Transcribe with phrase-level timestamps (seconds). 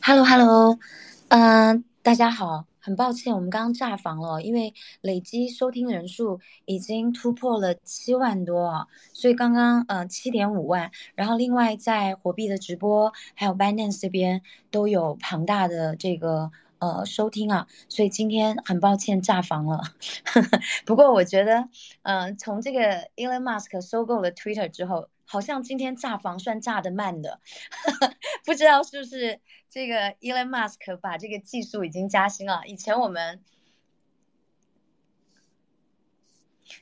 [0.00, 0.78] Hello，Hello，
[1.28, 19.82] 嗯，大家好，很抱歉，我们刚刚炸房了，因为累积收听人数已经突破了七万多，所以刚刚呃七点五万，然后另外在火币的直播还有 Binance 这边都有庞大的这个呃收听啊，所以今天很抱歉炸房了。
[20.86, 21.68] 不过我觉得，
[22.02, 22.80] 嗯，从这个
[23.16, 25.08] Elon Musk 收购了 Twitter 之后。
[25.28, 27.40] 好像今天炸房算炸的慢的，
[28.44, 32.62] 不知道是不是这个 Elon Musk 把这个技术已经加薪了。
[32.66, 33.44] 以前我们。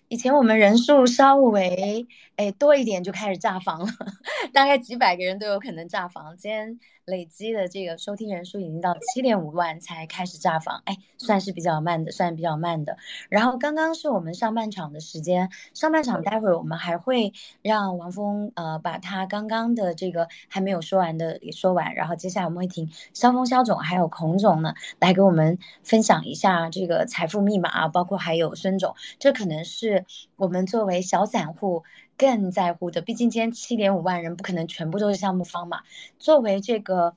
[0.08, 3.88] 以前我们人数稍微哎多一点就开始炸房了，
[4.54, 6.36] 大概几百个人都有可能炸房。
[6.36, 12.98] 今天累积的这个收听人数已经到七点五万才开始炸房，哎，算是比较慢的，算比较慢的。
[13.28, 17.32] 然后刚刚是我们上半场的时间，上半场待会儿我们还会
[17.62, 29.95] 让王峰呃把他刚刚的这个还没有说完的也说完，然后接下来我们会请肖峰肖总还有孔总呢来给我们分享一下这个财富密码，包括还有孙总，这可能是。
[30.36, 31.84] 我们作为小散户
[32.18, 35.82] 更在乎的，毕竟今天七点五万人不可能全部都是项目方嘛。
[36.18, 37.16] 作为这个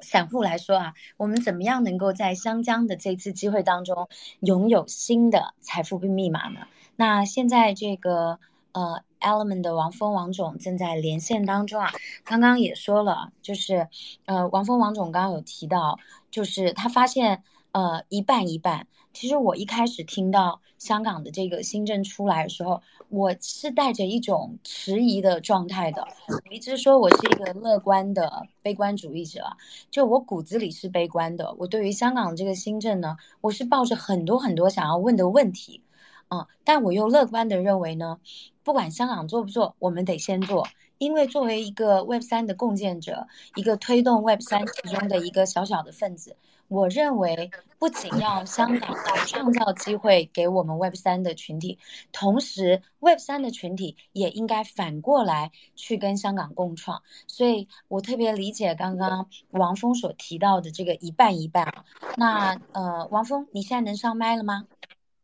[0.00, 4.08] 散户来说啊，我们怎么样能够在湘江的这次机会当中
[4.40, 6.60] 拥有新的财富密码呢？
[6.96, 8.38] 那现在这个
[8.72, 11.90] 呃，Element 的王峰王总正在连线当中啊。
[12.24, 13.88] 刚刚也说了，就是
[14.26, 15.98] 呃，王峰王总刚刚有提到，
[16.30, 17.42] 就是他发现。
[17.70, 18.86] 呃，一半一半。
[19.12, 26.06] 其实我一开始听到香港的这个新政出来的时候，我是带着一种迟疑的状态的。
[26.28, 29.44] 我一直说我是一个乐观的悲观主义者，
[29.90, 31.52] 就我骨子里是悲观的。
[31.58, 35.82] 我对于香港这个新政呢，我是抱着很多很多想要问的问题，
[36.28, 38.20] 嗯，但我又乐观的认为呢，
[38.62, 43.26] 不管香港做不做，我们得先做，因为作为一个 Web 三的共建者，
[43.56, 46.36] 一个推动 Web 三其中的一个小小的分子。
[46.68, 51.78] 我认为不仅要香港要创造机会给我们 Web 三的群体，
[52.12, 57.02] 同时 Web 三的群体也应该反过来去跟香港共创。
[57.26, 61.72] 所以我特别理解刚刚王峰所提到的这个一半一半。
[62.16, 64.66] 那呃，王峰，你现在能上麦了吗？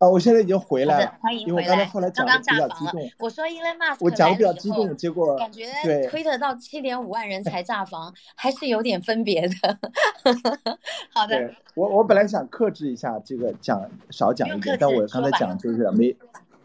[0.04, 1.86] 啊，我现在已经回来了，欢迎回来。
[2.10, 2.92] 刚刚炸房了。
[3.18, 5.66] 我说 Elon Musk 我讲的比较激动，结果感觉
[6.10, 9.78] 推特到七点五万人才炸房，还是有点分别的。
[11.10, 16.14] 好的，我我本来想克制一下这个讲少讲一点，但我刚才讲就是没，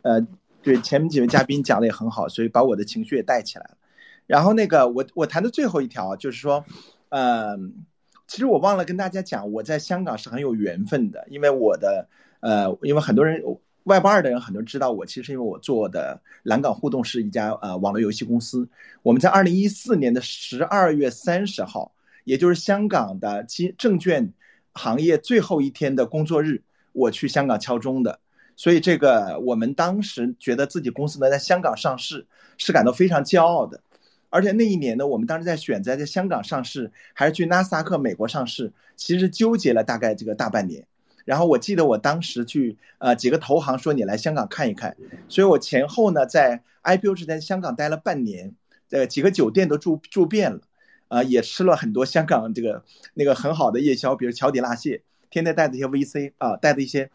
[0.01, 0.19] 呃，
[0.61, 3.77] 对前面几位嘉宾讲的也很好，所以把我的情绪也带起来了。
[4.27, 6.65] 然后那个我我谈的最后一条就是说，
[7.09, 7.85] 嗯，
[8.29, 12.07] 其实我忘了跟大家讲，我在香港是很有缘分的，因为我的。
[12.41, 13.43] 呃，因为很多人
[13.83, 18.65] 外八二的人很多人知道我，其实因为我做的蓝港互动是一家呃网络游戏公司。
[19.03, 21.91] 我们在二零一四年的十二月三十号，
[22.23, 24.31] 也就是香港的金证券
[24.71, 26.61] 行业最后一天的工作日，
[26.93, 28.17] 我去香港敲钟的。
[28.55, 32.25] 所以这个我们当时觉得自己公司能在香港上市，
[32.57, 33.81] 是感到非常骄傲的。
[34.29, 40.85] 而且那一年呢，我们当时在选择在香港上市还是去纳斯达克美国上市，其实纠结了大概这个大半年。
[41.25, 44.95] 然后我记得我当时去，呃，几个投行说你来香港看一看，
[45.27, 48.55] 所以我前后呢在 IPO 之前香港待了半年，
[48.89, 50.61] 呃，几个酒店都住住遍了，
[51.07, 52.83] 啊，也吃了很多香港这个
[53.13, 57.11] 那个很好的夜宵，比如桥底辣蟹，天天带着一些 VC 啊，带着一些，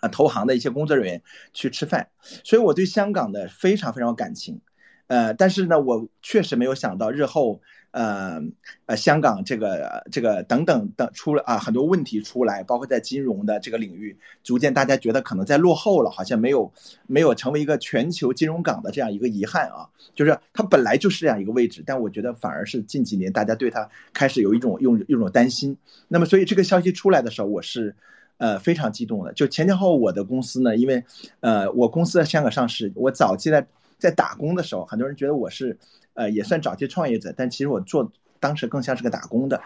[0.00, 1.22] 啊，投行的一些工作人员
[1.52, 2.08] 去吃饭，
[2.42, 4.58] 所以我对香港的非常非常有感情，
[5.06, 7.60] 呃，但是呢，我确实没有想到日后。
[7.92, 8.40] 呃
[8.86, 16.72] 呃，香港这个这个等等等出了啊很多问题出来，包括在金融的这个领域，逐渐大家觉得可能在落后了，好像没有
[17.06, 25.76] 没有成为一个全球金融港的这样一个遗憾啊，就是它本来就是这样一个位置，但我觉得反而是近几年大家对它开始有一种用一种担心。
[26.08, 27.94] 那么所以这个消息出来的时候，我是
[28.38, 29.34] 呃非常激动的。
[29.34, 31.04] 就前前后后我的公司呢，因为
[31.40, 33.66] 呃我公司在香港上市，我早期在
[34.02, 35.78] 在打工的时候，很多人觉得我是。
[36.14, 39.58] 呃，也算早期创业者，但其实我做当时更像是个打工的，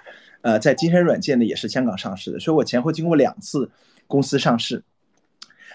[0.42, 3.68] 呃，在金山软件呢也是香港上市的，所以我前后经过两次
[4.06, 4.80] 公司上市，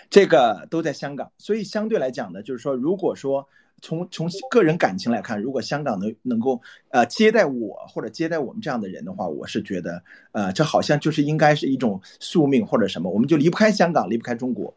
[0.09, 3.45] 这个都在香港，所以相对来讲呢，就是说，如果说
[3.81, 6.61] 从从个人感情来看，如果香港能能够
[6.91, 14.73] 呃接待我或者接待我们这样的人的话，我是觉得呃这好像就是应该是一种宿命或者什么，我们就离不开香港，离不开中国。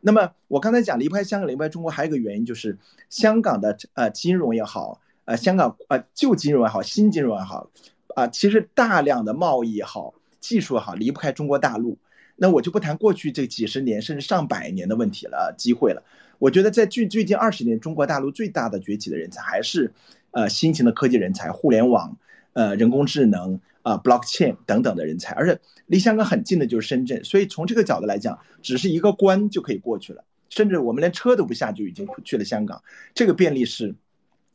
[0.00, 2.76] 那么我刚才讲离不开香港，离不开中国，还有一个原因就是
[3.10, 5.00] 香港的呃金融也好。
[5.24, 7.68] 呃，香港呃，旧金融也好，新金融也好，
[8.14, 11.98] 啊，其实大量的贸易也好，技术也好，离不开中国大陆。
[12.36, 16.02] 那我就不谈过去这几十年甚至上百年的问题了，机会了。
[16.38, 19.92] 我觉得在最最近二十年，中国大陆最大的崛起的人才还是，
[20.30, 22.16] 呃，新型的科技人才，互联网，
[22.54, 23.60] 呃，人工智能。
[23.88, 32.82] 啊，blockchain 等等的人才，而且离香港很近的就是深圳，所以从这个角度来讲，只是一个关就可以过去了，甚至我们连车都不下就已经去了香港，
[33.14, 33.94] 这个便利是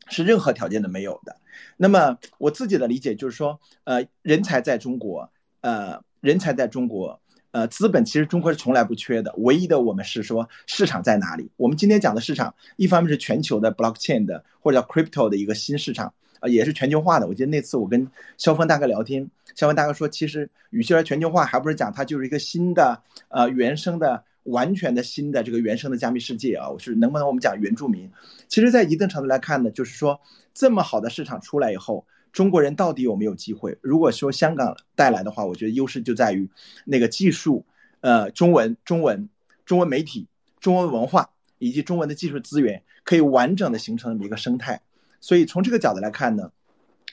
[0.07, 1.35] 是任何条件都没有的。
[1.77, 5.27] 那么我自己的理解就是说，呃，人才在中国，
[5.61, 7.19] 呃，人才在中国，
[7.49, 11.49] 呃，资本其实中国是从来不缺的，唯一的我们是说市场在哪里。
[11.57, 16.13] 我们今天讲的市场，一方面是全球的 blockchain 的或者叫 crypto 的一个新市场。
[16.47, 17.27] 也是全球化的。
[17.27, 18.07] 我记得那次我跟
[18.37, 26.69] 肖峰大哥聊天，肖峰大哥说，其实与其说全球化，还不是讲它就是一个新的呃原生的、完全的新的这个原生的加密世界啊。
[26.69, 28.09] 我是能不能我们讲原住民？
[28.47, 30.19] 其实，在一定程度来看呢，就是说
[30.53, 33.77] 这么好的市场出来以后，中国人到底有没有机会？
[33.81, 36.49] 如果说香港带来的话，我觉得优势就在于
[36.85, 37.65] 那个技术，
[38.01, 39.29] 呃，中文、中文、
[39.65, 40.27] 中文媒体、
[40.59, 41.29] 中文文化
[41.59, 44.81] 以及中文的技术资源，可以完整的形成一个生态。
[45.23, 46.51] 所以从这个角度来看呢，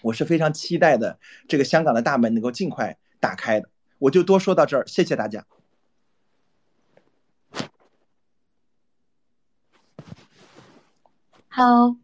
[0.02, 1.16] 我是非常期待的，
[1.46, 3.68] 这个香港的大门能够尽快打开的。
[4.00, 5.46] 我就多说到这儿，谢谢大家。
[11.46, 11.94] 好，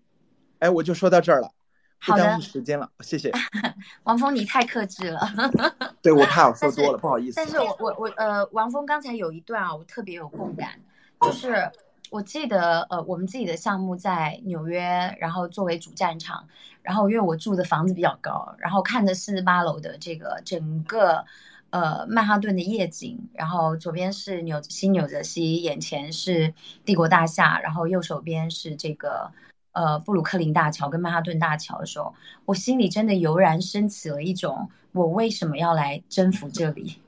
[0.61, 1.51] 哎，我就说到这儿了，
[1.99, 3.33] 不耽误时间了，谢谢。
[4.05, 5.21] 王峰，你太克制了。
[6.01, 7.35] 对我怕我 说多了，不好意思。
[7.35, 10.81] 但是我我我呃，王峰刚才有一段啊，我特别有共感，
[11.21, 11.69] 就是。
[12.11, 14.81] 我记得，呃，我们自己的项目在纽约，
[15.21, 16.47] 然后作为主战场，
[16.83, 21.25] 然后因为我住的房子比较高，然后看着四十八楼的这个整个，
[21.71, 26.55] 呃，曼哈顿的夜景，然后左边是纽新纽泽西，眼前是
[26.85, 29.31] 帝国大厦，然后右手边是这个，
[29.73, 32.15] 呃，布鲁克林大桥跟曼哈顿大桥的时候，
[32.45, 37.01] 我心里真的油然升起了一种，我为什么要来征服这里？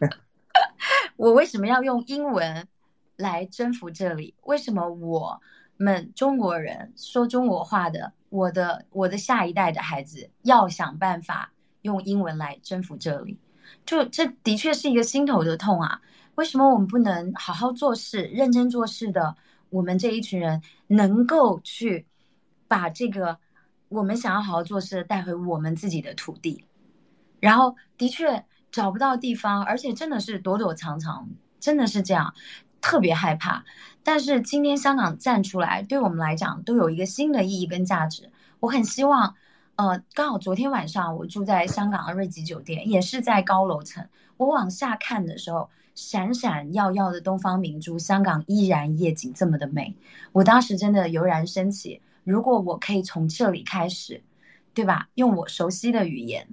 [1.16, 2.68] 我为什么要用英文？
[3.16, 4.34] 来征服这里？
[4.42, 5.40] 为什么我
[5.76, 11.52] 们中国人说中国话的，我的我的下一代的孩子要想办法
[11.82, 13.38] 用英文来征服这里？
[13.86, 16.00] 就这的确是一个心头的痛啊！
[16.36, 19.36] 为什么我们不能好好做事、认真做事的？
[19.70, 22.06] 我们这一群人能够去
[22.68, 23.36] 把这个
[23.88, 26.64] 我们想要好好做事带回我们自己的土地，
[27.40, 31.28] 然后的确找不到地方，而且真的是躲躲藏藏，
[31.58, 32.32] 真的是这样。
[32.84, 33.64] 特别害怕，
[34.02, 38.30] 但是今天香港站出来，对我们来讲都有一个新的意义跟价值。
[38.60, 39.34] 我很希望，
[39.76, 44.06] 呃，刚好昨天晚上我住在香港的瑞吉酒店，也是在高楼层。
[44.36, 49.96] 我往下看的时候，闪闪耀耀的东方明珠，香港依然夜景这么的美。
[50.32, 54.22] 我当时真的油然升起，如果我可以从这里开始，
[54.74, 55.08] 对吧？
[55.14, 56.46] 用我熟悉的语言，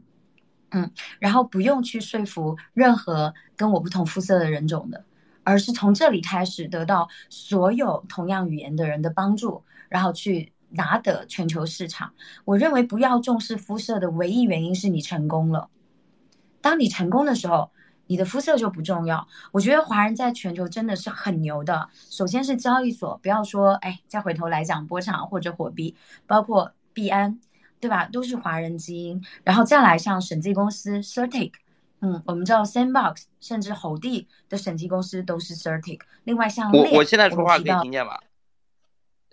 [0.70, 5.04] 嗯，然后不用去说服任何跟我不同肤色的人种的。
[5.44, 12.14] 而是从这里开始得到所有同样语言的人的帮助，然后去拿得全球市场。
[12.46, 15.70] 我认为不要重视肤色的唯一原因是你成功了。
[16.62, 17.72] 当你成功的时候，
[18.08, 19.28] 你的肤色就不重要。
[19.52, 21.90] 我觉得华人在全球真的是很牛的。
[22.10, 25.96] 首先是交易所，不要说哎，再回头来讲波场或者火币，
[26.28, 27.40] 包括币安，
[27.80, 28.06] 对吧？
[28.06, 29.24] 都是华人基因。
[29.44, 31.54] 然后再来像审计公司 Certic。
[32.02, 36.02] 嗯，我们知道 Sandbox，甚至猴帝的审计公司都是 Certic。
[36.24, 38.18] 另外，像我我现在说话可以听见吗？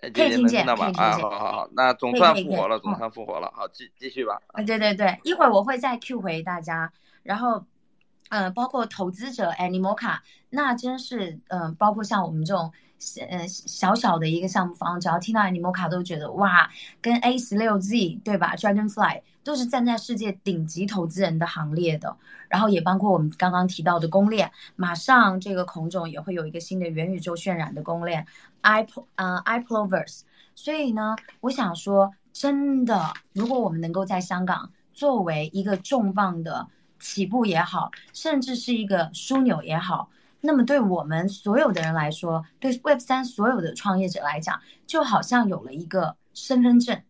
[0.01, 1.03] 可以听见，可以听见。
[1.03, 3.51] 啊，好好好，那总算复活了，总算复活了。
[3.55, 4.39] 好，继继续吧。
[4.47, 6.91] 啊，对对对，一会儿我会再 Q 回大家。
[7.23, 7.65] 然后，
[8.29, 12.71] 嗯，包括投资者 Animoca，那真是，嗯，包括像我们这种。
[13.29, 16.69] 呃，小小的一个项目方，只要听到尼摩卡，都觉得哇，
[17.01, 22.17] 跟 A 十六 Z 对吧？Dragonfly 都是站在世界顶级投资人的行列的。
[22.49, 28.25] 然后也包括我们刚刚提到的公链，马上这个孔总也会有一个新的元宇宙渲染的公链
[28.61, 36.67] ，i 呃 i p l o v e r s e 所以呢，我想说，真的，如果我们能够在香港作为一个重磅的
[36.99, 40.09] 起步也好，甚至是一个枢纽也好。
[40.41, 47.01] 那么，对我们所有的人来说，对 Web 三所有的创业者来讲，就好像有了一个身份证。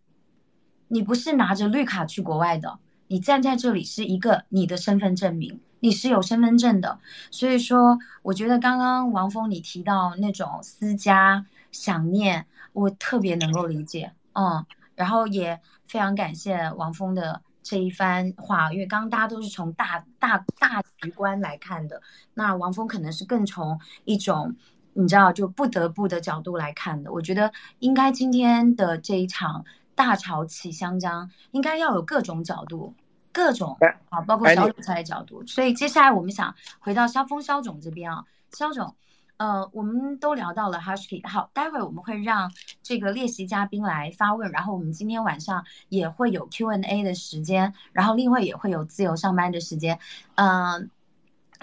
[0.88, 7.00] 你不是拿着绿卡去国外的，你站在这里是一个你的身份证明，你是有身份证的。
[7.30, 14.14] 所以说，我觉得刚刚王峰你提到那种私家想念，我特别能够理解。
[14.34, 17.42] 嗯，然后也非常感谢王峰的。
[17.70, 22.02] 这一番话，因为刚刚大家都是从大大大局观来看的，
[22.34, 24.56] 那王峰可能是更从一种
[24.94, 27.12] 你知道就不得不的角度来看的。
[27.12, 32.96] 我觉得应该今天的这一场大潮起香江，应该要有各种角度，
[33.32, 33.78] 各种
[34.10, 35.46] 啊，包括小韭菜的角度。
[35.46, 38.96] 所以接下来我们想回到肖峰肖总这边啊，肖总，
[39.40, 42.52] 呃，我们都聊到了 Husky，好，待会儿我们会让
[42.84, 49.98] 这个练习嘉宾来发问，然后我们今天晚上也会有 Q&A 的时间，然后另外也会有自由上班的时间，
[50.36, 50.90] 嗯。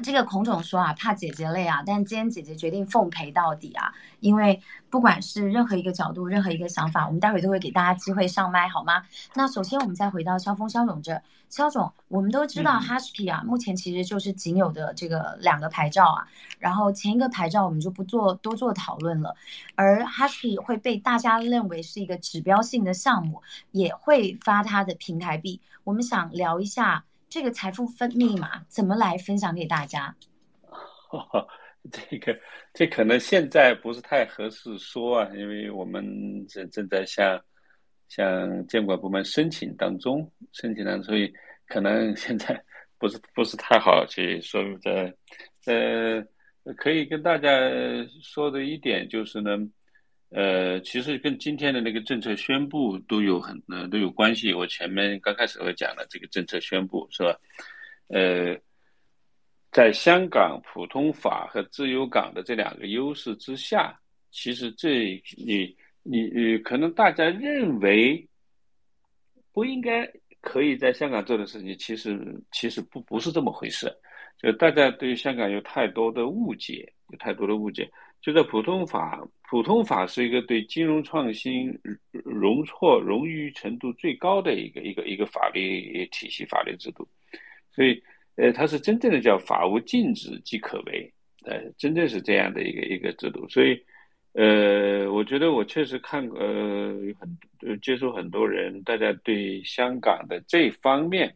[0.03, 4.61] 这个孔总说啊，怕姐姐累啊，但今天姐姐决定奉陪到底啊，因为
[4.91, 9.03] 不管是任何一个角度，任何一个想法，我们待会都会给大家机会上麦，好吗？
[9.35, 19.35] 那首先我们再回到肖峰肖总这，肖总，我们都知道 Husky 啊，目前其实就是仅有的这个两个牌照啊，然后前一个牌照我们就不做多做讨论了，
[19.77, 27.05] 而 Husky 会被大家认为是一个指标性的项目，也会发它的平台币，我们想聊一下。
[27.37, 30.17] 这个财富分密码怎么来分享给大家？
[31.93, 32.35] 这个
[32.73, 36.03] 这可能现在不是太合适说啊，因为我们
[36.49, 37.39] 正正在向
[38.09, 41.31] 向监管部门申请当中，申请当中，所以
[41.67, 42.59] 可能 现在
[42.97, 45.15] 不是不是太好去说的。
[45.67, 46.25] 呃，
[46.79, 47.51] 可以跟大家
[48.23, 49.59] 说的一点就是呢。
[50.31, 54.53] 呃，其实跟今天的那个政策宣布都有很呃都有关系。
[54.53, 57.39] 我前面刚开始我讲了这个政策宣布是吧？
[58.09, 58.57] 呃，
[59.71, 63.99] 在香港普通法和自由港的这两个优势之下，
[64.31, 68.29] 其实这你你你可能大家认为
[69.53, 72.19] 不应该可以在香港做的事情，其实
[72.51, 73.87] 其实不不是这么回事。
[74.39, 77.91] 就大家对香港有太多的误解，有太多的误解。
[78.21, 81.73] 就在普通法，普通法是一个对金融创新
[82.11, 87.07] 容错容易程度最高的一个一个一个法律体系、法律制度，
[87.71, 88.03] 所以，
[88.35, 91.13] 呃，它是真正的叫法无禁止即可为，
[91.45, 93.49] 呃，真正是这样的一个一个制度。
[93.49, 93.81] 所以，
[94.33, 101.33] 呃，我觉得我确实看，呃，很接触很多人，大家对香港的这方面，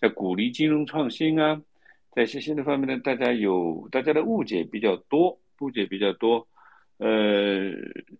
[0.00, 1.62] 在鼓励金融创新啊，
[2.10, 5.38] 在一些新的方面呢，大家有大家的误解比较多。
[5.64, 6.46] 误解比较多，
[6.98, 7.72] 呃，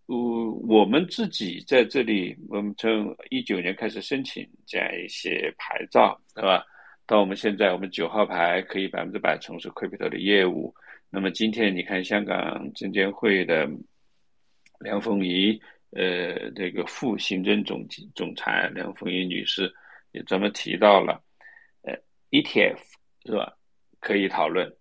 [0.06, 6.64] 我我们自己在这里，我们从一九年开始申请这样一些牌照，对吧？
[7.06, 10.74] 到我们现在，我们九号牌可以百分之百从事 crypto 的业务。
[11.10, 13.68] 那么今天你看，香港证监会的
[14.80, 15.60] 梁凤仪，
[15.90, 19.70] 呃，这个副行政总总裁梁凤仪女士
[20.12, 21.22] 也专门提到了，
[21.82, 21.94] 呃
[22.30, 22.78] ，ETF
[23.26, 23.52] 是吧？
[24.00, 24.74] 可以讨论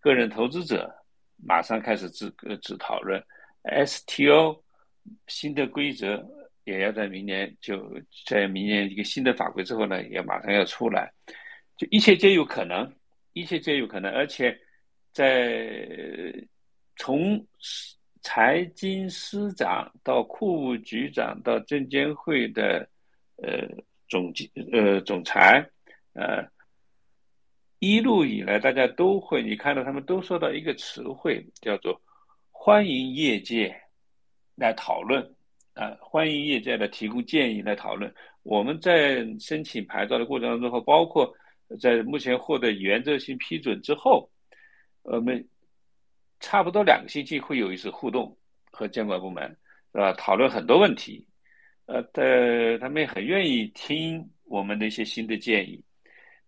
[0.00, 1.03] 个人投资者。
[1.36, 3.22] 马上开始自自讨论
[3.64, 4.60] ，STO
[5.26, 6.24] 新的规则
[6.64, 7.90] 也要在明年就
[8.26, 11.12] 在明年一个新的法规之后呢，也马上要出来，
[11.76, 12.90] 就一切皆有可能，
[13.32, 14.58] 一切皆有可能，而且
[15.12, 15.86] 在
[16.96, 17.46] 从
[18.22, 22.88] 财经司长到库务局长到证监会的
[23.36, 23.66] 呃
[24.08, 25.66] 总经呃总裁
[26.14, 26.53] 呃。
[27.84, 32.00] 一路以来，大家都会，你看到他们都说到一个词汇，叫做
[32.50, 33.78] “欢迎业界
[34.54, 35.22] 来讨论”，
[35.74, 38.10] 啊，欢迎业界来提供建议来讨论。
[38.42, 41.30] 我们在申请牌照的过程当中，和包括
[41.78, 44.30] 在目前获得原则性批准之后，
[45.02, 45.46] 我们
[46.40, 48.34] 差不多两个星期会有一次互动
[48.70, 49.46] 和监管部门，
[49.92, 50.10] 是吧？
[50.14, 51.22] 讨论很多问题，
[51.84, 55.84] 呃，的他们也很愿意听我们的一些新的建议。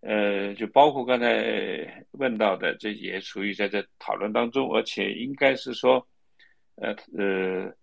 [0.09, 6.07] 呃，就包括刚才问到的，这也属于在这讨论当中，而且应该是说，
[6.77, 7.75] 呃呃，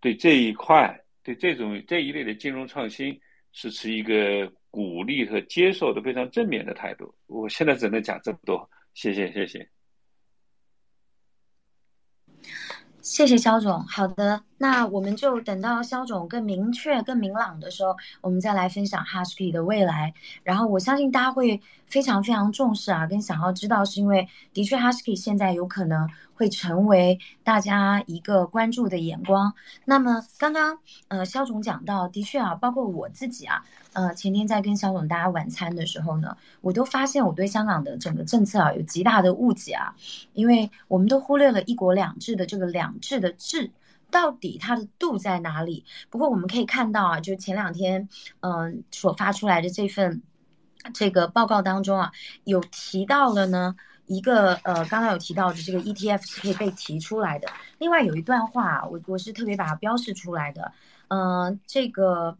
[0.00, 3.20] 对这一块，对这种这一类的金融创新，
[3.52, 7.14] 是持一个鼓励和接受的非常正面的态度。
[7.26, 9.68] 我现在只能讲这么多，谢谢谢谢。
[13.02, 20.14] 谢谢肖总，好的，那我们就等到肖总更明确、更明朗的时候，我们再来分享 Husky 的未来。
[20.42, 26.08] 然后我相信大家会非常非常重视啊，跟想要知道，是因为的确 Husky 现在有可能。
[26.38, 29.54] 会成为大家一个关注的眼光。
[29.86, 39.96] 那么刚刚呃肖总讲到，的确啊，包括我自己啊，呃前天在跟肖总大家晚餐的时候呢，我都发现我对香港的整个政策啊有极大的误解啊，
[40.34, 43.70] 因为我们都忽略了一国两制的这个两制的制
[44.16, 45.84] 到底它的度在哪里。
[46.08, 48.08] 不过我们可以看到啊，就前两天
[48.40, 50.22] 嗯所发出来的这份
[50.94, 52.10] 这个报告当中啊，
[52.44, 53.76] 有提到了呢。
[54.08, 57.48] 一个呃，刚刚有提到的这个 ETF 是可以被提出来的。
[57.78, 60.70] 另外有一段话，我我是特别把它标示出来的。
[61.08, 62.38] 嗯，这个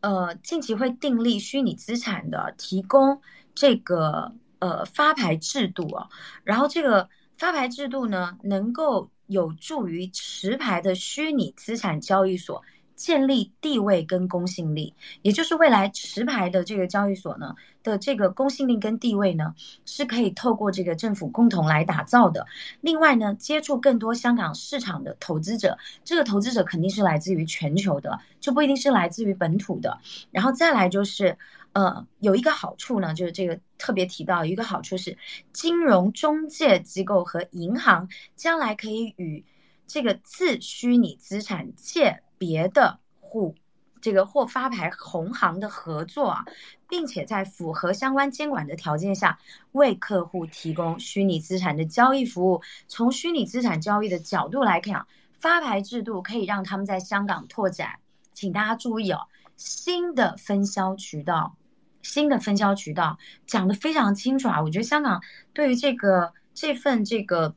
[0.00, 3.18] 呃，近期会订立虚拟资产的提供
[3.54, 6.06] 这个呃发牌制度啊。
[6.44, 12.62] 然后这个发牌制度呢，能够有助于持牌的虚拟资产交易所
[12.96, 22.44] 建立地位跟公信力，也就是未来持牌的这个交易所呢的这个公信力跟地位呢，是可以透过这个政府共同来打造的。
[22.80, 29.96] 另外呢，接触更多香港市场的投资者，这个投资者肯定是来自于全球的，就不一定是来自于本土的。
[30.30, 31.36] 然后再来就是，
[31.72, 35.16] 呃，有一个好处呢，就是这个特别提到一个好处是，
[35.52, 39.44] 金融中介机构和银行将来可以与
[39.86, 42.22] 这个自虚拟资产借。
[42.38, 43.54] 别的户
[44.00, 46.44] 这个或发牌同行的合作啊，
[46.88, 49.36] 并且在符合相关监管的条件下，
[49.72, 52.62] 为客户提供虚拟资产的交易服务。
[52.86, 55.04] 从虚拟资产交易的角度来看，
[55.38, 57.98] 发牌制度可以让他们在香港拓展。
[58.32, 59.26] 请大家注意哦，
[59.56, 61.56] 新的分销渠道，
[62.02, 64.62] 新的分销渠道讲的非常清楚啊。
[64.62, 65.20] 我觉得香港
[65.52, 67.52] 对于这个这份这个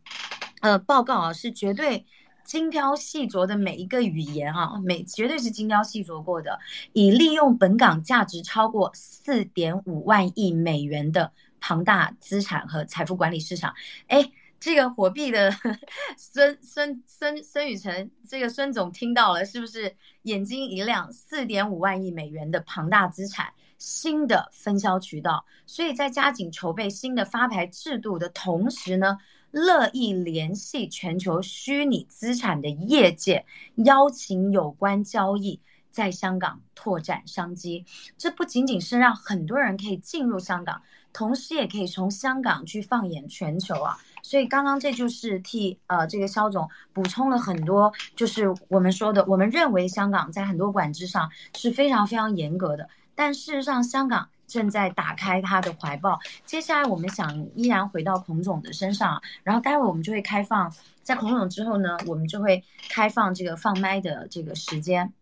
[0.61, 2.03] 呃报告啊，是绝对。
[2.49, 6.57] 精挑细琢的每一个语言啊，每绝对是精雕细琢过的，
[6.93, 13.71] 以利用本港价值超过四点五万亿美元的庞大资产和财富管理市场。
[14.07, 15.53] 哎，这个火币的
[16.17, 21.13] 孙孙孙孙宇晨，这个孙总听到了是不是眼睛一亮？
[21.13, 29.19] 四点五万亿美元的庞大资产，新的分销渠道，所以在加紧筹备新的发牌制度的同时呢？
[29.51, 35.59] 乐意联系全球虚拟资产的业界，邀请有关交易
[35.89, 37.85] 在香港拓展商机。
[38.17, 40.81] 这不仅仅是让很多人可以进入香港，
[41.11, 43.97] 同时也可以从香港去放眼全球啊！
[44.21, 54.29] 所以刚刚这就是替呃这个肖总补充了很多，就是我们说的，我们认为香港在很多管制上是非常非常严格的，但事实上香港。
[54.49, 56.19] 正在打开他的怀抱。
[56.43, 65.13] 接下来，我们想依然回到孔总的身上，然后待会我们就会开放，在孔总之后呢，我们就会开放这个放麦的这个时间。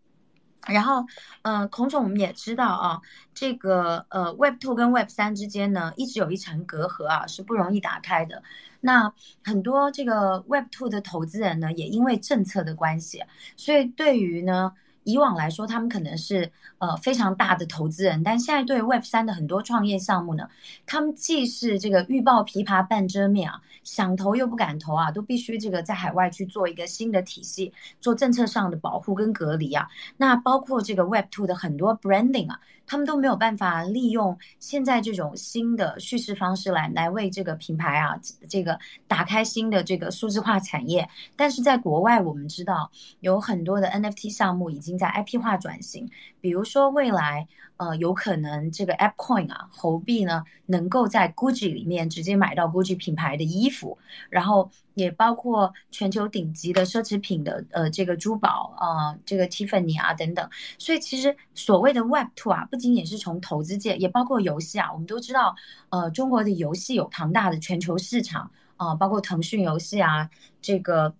[0.66, 1.04] 然后，
[1.42, 3.00] 嗯，孔总，我们也知道啊，
[3.32, 8.42] 这个呃，Web Two 跟 Web 三之间呢，一直有一层隔阂啊，是不容易打开的。
[8.80, 9.12] 那
[9.44, 13.22] 很多这个 Web Two 的投资人呢，也因为政策的关系，
[13.56, 14.72] 所以对于呢。
[15.08, 20.46] 以往来说，他们可能是呃非常大的投资人，但现在对 Web 三的很多创业项目呢，
[20.84, 29.88] 他们既是这个欲报琵琶半遮面啊，想投又不敢投啊，都必须这个在海外去做一个新的体系，做政策上的保护跟隔离啊。
[30.18, 32.60] 那包括这个 Web two 的很多 branding 啊。
[32.90, 38.18] 他们都没有办法利用现在这种新的叙事方式来来为这个品牌啊，
[38.48, 41.06] 这个打开新的这个数字化产业。
[41.36, 42.90] 但是在国外，我们知道
[43.20, 47.46] 有很多的 NFT 项目已经在 IP 化转型，比如说未来。
[47.78, 53.96] 呃，有可能这个 App Coin 啊，猴币呢，能够在 Gucci 里面直接买到 Gucci 品牌的衣服，
[54.30, 60.50] 然后也包括全球顶级的奢侈品的呃这个珠宝啊，这个 Tiffany 啊等等。
[60.76, 64.92] 所以其实所谓的 Web Two 啊，不仅仅是从投资界，也包括游戏啊。
[64.92, 65.54] 我们都知道，
[65.90, 70.28] 呃，中国的游戏有庞大的全球市场啊，包括腾讯游戏啊，
[70.60, 71.14] 这个。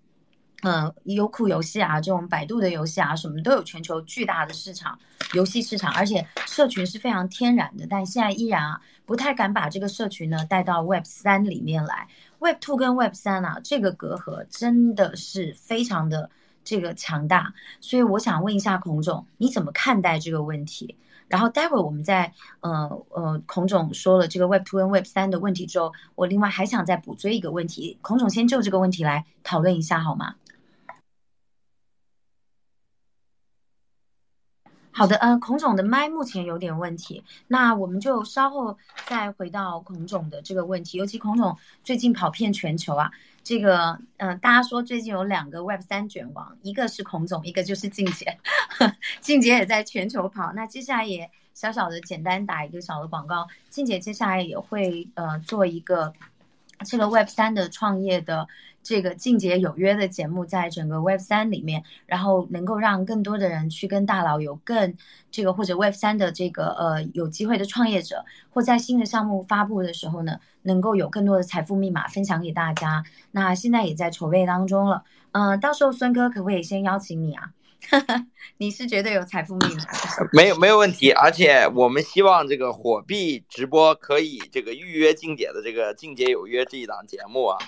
[0.63, 4.99] 嗯，优酷游戏啊，这种百度的游戏啊，什么都有全球巨大的市场，
[5.33, 7.87] 游戏市场，而且社群是非常天然的。
[7.89, 12.09] 但现在依然啊，不太敢把这个社群呢带到 Web 三里面来。
[12.41, 16.29] Web two 跟 Web 三啊，这个隔阂真的是非常的
[16.65, 17.53] 这个强大。
[17.81, 20.97] 所以我想问一下孔总，你怎么看待这个问题？
[21.29, 30.35] 然后待会儿我们在呃呃孔总说了这个 Web two 跟 Web 三的问题之后，我另外还想再补追一个问题，孔总先就这个问题来讨论一下好吗？
[34.91, 40.99] 好的，呃，孔总的麦目前有点问题，那我们就稍后再回到孔总的这个问题。
[40.99, 43.11] 尤其孔总最近跑遍全球啊，
[43.45, 48.37] 这个，嗯，大家说最近有两个 Web 三卷王，一个是孔总，一个就是静姐，
[49.21, 50.53] 静姐也在全球跑。
[50.55, 56.13] 那接下来也小小的简单打一个小的广告，静姐接下来也会呃做一个
[56.87, 58.47] 这个 Web 三的创业的。
[58.81, 64.95] 这个静姐有约的节目，在整个 Web 三里面，然后能够让更多的人去跟大佬有更
[65.31, 73.05] 这个或者 Web 三的这个呃有机会的创业者，或在新的项目发布的时候呢，能够有更多的财富密码分享给大家。
[73.33, 77.51] 那现在也在筹备当中了，嗯，到时候孙哥可不可以先邀请你啊？
[78.59, 79.85] 你是绝对有财富密码，
[80.33, 81.11] 没有没有问题。
[81.13, 87.59] 而且我们希望这个火币直播可以这个预约静姐的这个静姐有约这一档节目啊。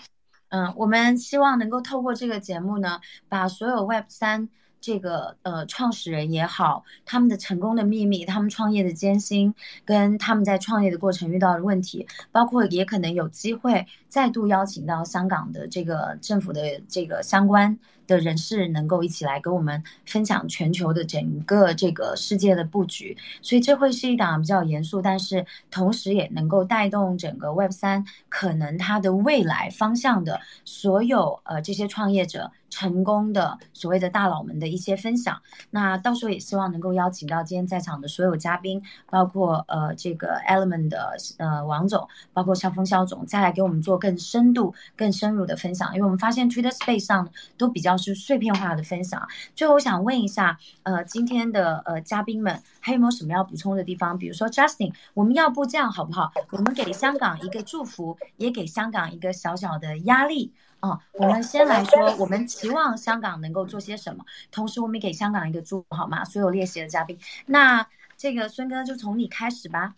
[0.48, 4.48] 嗯，我们希望能够透过这个节目呢，把所有 Web 三
[4.80, 17.78] 这个呃创始人也好，他们的成功的秘密，他们创业的艰辛，跟他们在创业的过程遇到的问题，包括也可能有机会再度邀请到香港的这个政府的这个相关。
[18.06, 32.50] 的人士能够一起来跟我们分享全球的整个这个世界的布局，所以这会是一档比较严肃，但是同时也能够带动整个 Web 三可能它的未来方向的所有呃这些创业者。
[32.70, 35.36] 成功的所谓的大佬们的一些分享，
[35.70, 45.92] 那到时候也希望能够邀请到今天在场的所有嘉宾，包括呃这个 Element 的呃王总，包括肖峰肖总，再来给我们做更深度、更深入的分享。
[45.94, 47.28] 因为我们发现 Twitter Space 上
[47.58, 49.28] 都比较是碎片化的分享。
[49.54, 54.16] 最后我想问一下，呃今天的呃嘉宾们还有没有什么要补充的地方？
[54.16, 56.30] 比如说 Justin，我们要不这样好不好？
[56.50, 60.52] 我们给香港一个祝福，也给香港一个小小的压力。
[60.80, 66.24] 哦，我们先来说，我们期望香港能够做些什么，同时我们给香港一个祝福，好吗？
[66.24, 69.94] 所有列席的嘉宾，那这个孙哥就从你开始吧。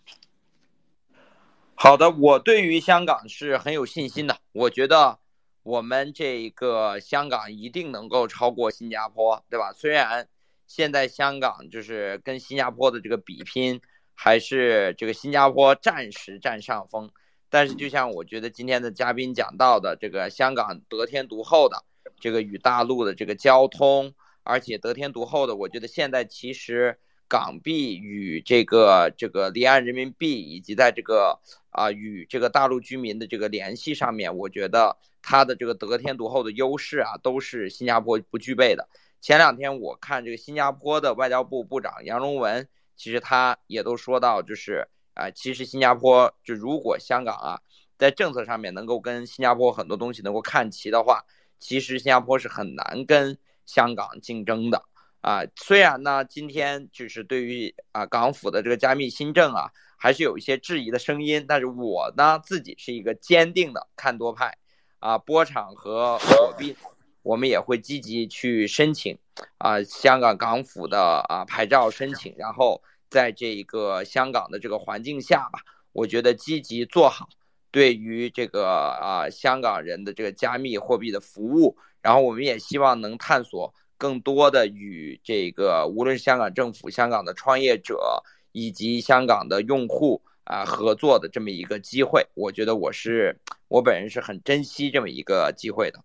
[1.75, 5.19] 好的，我对于香港是很有信心的，我觉得
[5.63, 9.71] 我们这个香港一定能够超过新加坡，对吧？
[9.73, 10.27] 虽然
[10.67, 13.79] 现在香港就是跟新加坡的这个比拼，
[14.15, 17.09] 还是这个新加坡暂时占上风。
[17.53, 21.83] 但是，就像我觉得今天的嘉宾讲到的，这个香港得天独厚的
[22.19, 24.11] 这个与大陆的这个交通，
[24.41, 31.39] 而且得天独厚的，我觉得现在其实港币与这个这个离岸人民币，以及在这个
[31.69, 38.89] 啊与这个大陆居民的这个联系上面，我觉得它的这个得天独厚的优势啊，都是新加坡不具备的。
[39.21, 44.87] 前两天我看这个新加坡的外交部部长杨荣文，其实他也都说到，就是。
[45.13, 47.59] 啊，其实新加坡就如果香港啊，
[47.99, 51.23] 在政策上面能够跟新加坡很多东西能够看齐的话，
[51.59, 54.83] 其实新加坡是很难跟香港竞争的
[55.21, 55.43] 啊。
[55.55, 64.57] 虽然呢，今天就是对于啊港府的这个加密新政啊，还是有一些质疑的声音，但是我呢自己是一个坚定的看多派
[64.97, 65.17] 啊。
[65.19, 66.75] 波场和火币，
[67.21, 69.15] 我们也会积极去申请
[69.59, 72.81] 啊香港港府的啊牌照申请，然后。
[73.13, 75.59] 在这一个香港的这个环境下吧，
[75.91, 77.29] 我觉得积极做好
[77.69, 92.25] 对于这个啊香港人的这个加密货币的服务，然后我们也希望能探索更多的与这个无论是香港政府、香港的创业者以及香港的用户啊合作的这么一个机会。
[92.33, 96.03] 我觉得我是我本人是很珍惜这么一个机会的。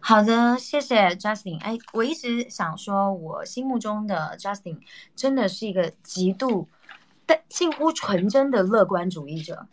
[0.00, 1.60] 好的，谢谢 Justin。
[1.60, 4.78] 哎，我一直想说，我心目中的 Justin
[5.14, 6.66] 真的是一个极度
[7.26, 9.66] 但近乎纯真的乐观主义者，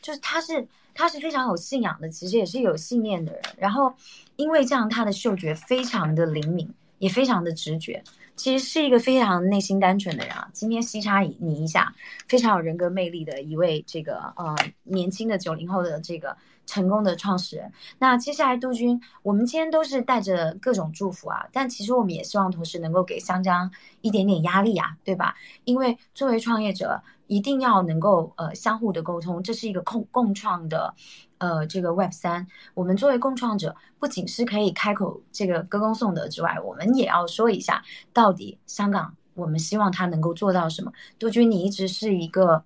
[0.00, 3.42] 就是他是他是非常有信仰的，其实也是有信念的人。
[3.56, 3.92] 然后
[4.36, 8.04] 因为这样，他的嗅觉非常的灵敏，也非常的直觉，
[8.36, 10.48] 其实是一个非常内心单纯的人啊。
[10.52, 11.92] 今天西插你一下，
[12.28, 16.36] 非常有人格魅力的一位这个呃年轻的九零后的这个。
[16.70, 17.72] 成功的创始人。
[17.98, 23.68] 那接下来杜军，我们今天都是带着各种祝福啊，但其实我们也希望同时能够给香江
[24.02, 25.34] 一点点压力啊，对吧？
[25.64, 30.94] 因为作为创业者，一定要能够呃相互的沟通，这是一个共共创的，
[31.38, 32.46] 呃这个 Web 三。
[32.74, 40.92] 我们作为共创者，不仅是可以开口这个歌功颂德之外，我们也要说一下，到底香港我们希望它能够做到什么。
[41.18, 42.62] 杜军，你一直是一个。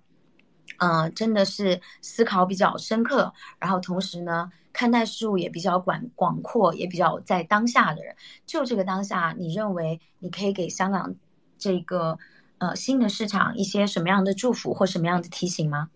[0.77, 8.15] 嗯，真的是思考比较深刻，然后同时呢，看待事物也比较广广阔，也比较在当下的人。
[8.45, 11.15] 就这个当下，你认为你可以给香港
[11.57, 12.17] 这个
[12.57, 15.89] 呃新的市场一些什么样的祝福或什么样的提醒吗？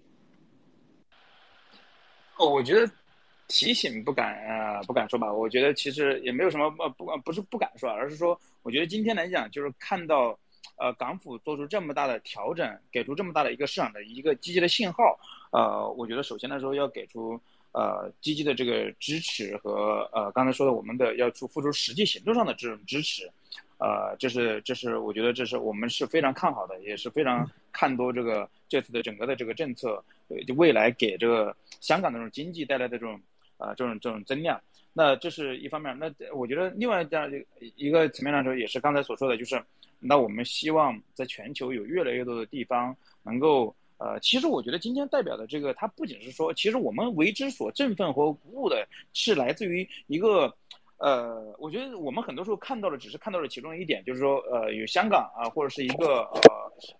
[2.37, 2.89] 哦，我觉得
[3.47, 5.31] 提醒不敢啊，不敢说吧。
[5.31, 10.39] 我觉得其实也没有什么不不不是不敢说，而是说，我觉得今天来讲，就是看到。
[10.77, 15.19] 呃，港府做出这么大的调整，给出这么大的一个市场的一个积极的信号，
[15.51, 17.39] 呃，我觉得首先来说要给出
[17.73, 23.29] 呃积极的这个支持和呃刚才说的我们的要出付出实际行动上的这种支持，
[23.77, 30.01] 呃，这是这是我觉得这是我们是非常看好的，也是非常看多这个这次的整个的这个政策，
[30.47, 33.19] 就未来给这个香港的这种经济带来的这种
[33.57, 34.61] 呃这种这种增量。
[34.91, 37.29] 那这是一方面，那我觉得另外这样
[37.75, 39.63] 一个层面来说，也是刚才所说的，就是，
[39.99, 50.53] 那我们希望在全球有越来越多的地方能够，呃，其实我觉得今天代表的这个，它不仅是说，其实我们为之所振奋和鼓舞的是来自于一个，
[50.97, 56.21] 呃，我觉得我们很多时候看到的只是看到了其中一点，就是说，呃，有香港啊，或者是一个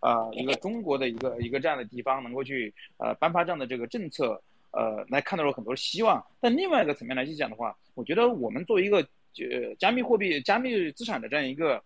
[0.01, 4.41] 呃呃一个中国的一个一个这样的地方能够去呃颁发这样的这个政策。
[4.71, 9.01] 呃，来看到了很多希望，但另外一个层面来去讲的话，我觉得我们作为一个
[9.33, 9.43] 就
[9.79, 11.83] 加密货币、加密资产的这样一个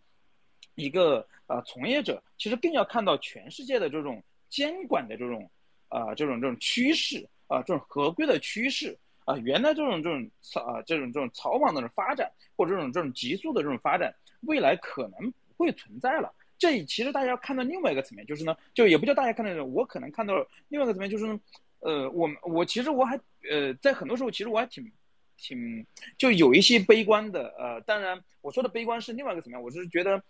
[0.75, 5.49] 一个呃从业者，其实更要看到全世界的这种监管的这种
[5.89, 16.33] 啊这种这种趋势啊这种合规的趋势啊，原来这种这种草啊这种这种草莽的这种发展或者这种这种急速的这种发展，未来可能会存在了。
[16.57, 20.35] 这其实大家要看到另外一个层面，就是呢，就也不叫大家看到，我可能看到
[20.69, 21.39] 另外一个层面，就是呢，
[21.79, 24.91] 呃，我我其实我还呃在很多时候，其实我还挺。
[25.35, 25.85] 挺
[26.17, 29.61] 就有一些悲观的，呃，当然我说的悲观是另外一个怎么样？
[29.61, 30.23] 我是觉得，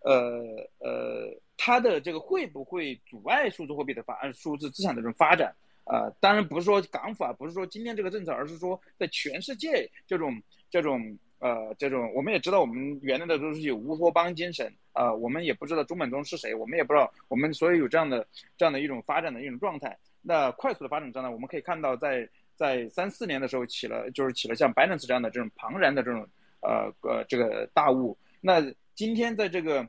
[0.00, 0.42] 呃
[0.78, 5.54] 呃，它的这个会不会阻碍数字货币的发，数字资产的这种发展？
[5.84, 10.32] 呃，当然不是说港府啊，不是说今天这个政策，而是说在全世界这种
[10.70, 19.96] 这种呃这种，我们也知道我们原来的都是有乌托邦精神，呃，我们也不知道中本聪是谁，我们也不知道我们所以有这样的这样的一种发展的一种状态。
[20.20, 22.28] 那快速的发展状态，我们可以看到在。
[22.58, 26.26] 在三四年的时候起了，就是起了像 Binance 这样的这种庞然的这种
[26.60, 28.18] 呃呃这个大雾。
[28.40, 28.60] 那
[28.98, 29.84] 今天在这个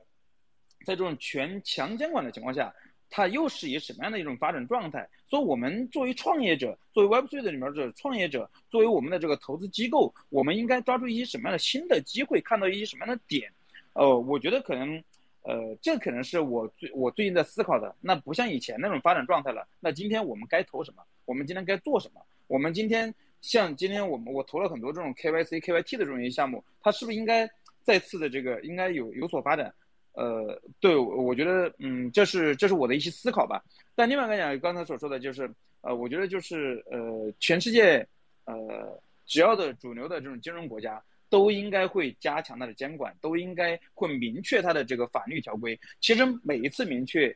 [0.86, 2.72] 在这种全强监管的情况下，
[3.10, 5.10] 它又是以什么样的一种发展状态？
[5.28, 13.52] 所以，我们作为创业者，作为 Web3 的里面的创业者，作为我们的这个投资机构，我们应该抓住一些什么样的新的机会，看到一些什么样的点？
[13.94, 15.04] 呃，我觉得可能
[15.42, 17.96] 呃这可能是我最我最近在思考的。
[18.02, 19.68] 那不像以前那种发展状态了。
[19.80, 21.02] 那今天我们该投什么？
[21.26, 22.22] 我们今天该做什么？
[22.46, 27.50] 我们今天像今天我们我投了很多这种 KYC、KYT 的这种一些项目，它是不是应该
[27.90, 29.74] 再次的这个应该有有所发展？
[30.14, 33.64] 呃，对，我觉得嗯，这是这是我的一些思考吧。
[33.96, 35.50] 但另外来讲，刚才所说的就是
[35.82, 38.08] 呃，我觉得就是呃，全世界
[38.46, 45.80] 呃，只要的主流的这种金融国家都应该会加强它的监管，都应该会明确它的这个法律条规。
[46.00, 47.36] 其实每一次明确，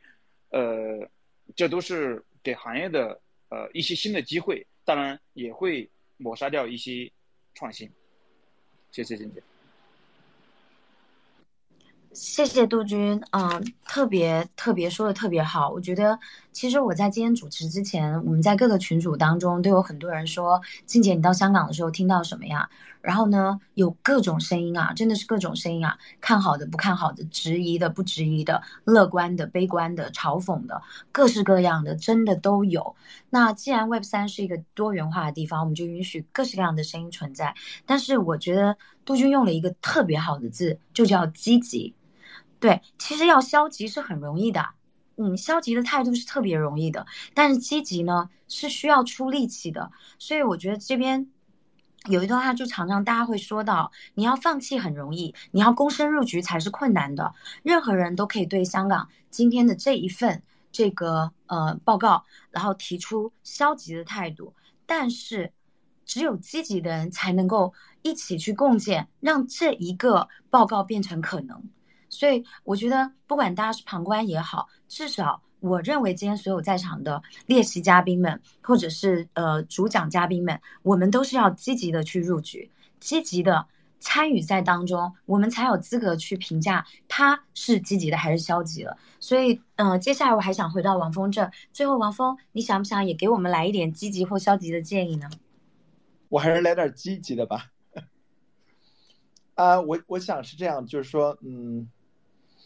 [0.52, 1.10] 呃，
[1.56, 4.64] 这都是给行业的呃一些新的机会。
[4.86, 7.12] 当然也会抹杀掉一些
[7.56, 7.90] 创新。
[8.92, 9.42] 谢谢金姐。
[12.14, 15.72] 谢谢杜军，嗯，特别特别说的特别好。
[15.72, 16.18] 我觉得，
[16.52, 22.70] 其实我在今天主持之前，我们在各个群组当中都有很多人说，静姐你到香港的时候听到什么呀？
[23.02, 30.80] 然后呢，有各种声音啊，真的是各种声音啊，看好的、不看好的、质疑的、不质疑的、乐观的、悲观的、嘲讽的，
[31.12, 32.96] 各式各样的，真的都有。
[33.32, 37.56] 那既然 Web 三是一个多元化的地方，我们就允许各式各样的声音存在。
[37.88, 41.94] 但是我觉得杜军用了一个特别好的字，就叫积极。
[42.64, 44.66] 对，其实要消极是很容易的，
[45.18, 51.30] 嗯，消极的态度是特别容易的，但是积极呢是需要出力气的，所以我觉得这边
[52.06, 57.34] 有一段话就常常大家会说到，你要放弃很容易，你要躬身入局才是困难的。
[57.64, 64.54] 任何人都可以对香港今天的这一份这个呃报告，然后提出消极的态度，
[64.86, 65.52] 但是
[66.06, 67.74] 只有积极的人才能够
[68.04, 71.62] 一起去共建，让这一个报告变成可能。
[72.14, 83.66] 所以我觉得，不管大家是旁观也好，至少我认为今天所有在场的练习嘉宾们，或者是呃主讲嘉宾们，我们都是要积极的去入局，积极的
[84.00, 88.96] 参与在当中，我们才有资格去评价他是积极的还是消极的。
[89.20, 95.30] 所以，嗯，接下来我还想回到王峰这，最后王峰，你想不想也给我们来一点积极或消极的建议呢？
[96.28, 97.72] 我还是来点积极的吧。
[99.56, 101.90] 啊， 我我想是这样，就是说，嗯。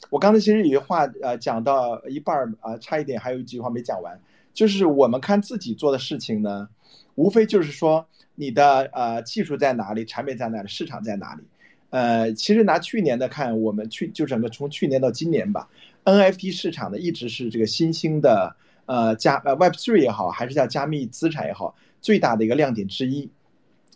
[0.09, 4.17] 我刚才其实有一句话，呃，讲到一半儿啊，差一点还有一句话没讲完，
[4.53, 6.69] 就是我们看自己做的事情呢，
[7.15, 11.43] 无非就是说你的呃技术在哪里，产品在哪里，市场在哪里。
[11.89, 15.67] 呃，其实拿去年的看，我们去就整个从去年到今年吧
[16.05, 18.55] ，NFT 市场呢一直是这个新兴的
[18.85, 23.29] 呃加呃 Web3 也好，还是叫加密资产也好，最大的一个亮点之一。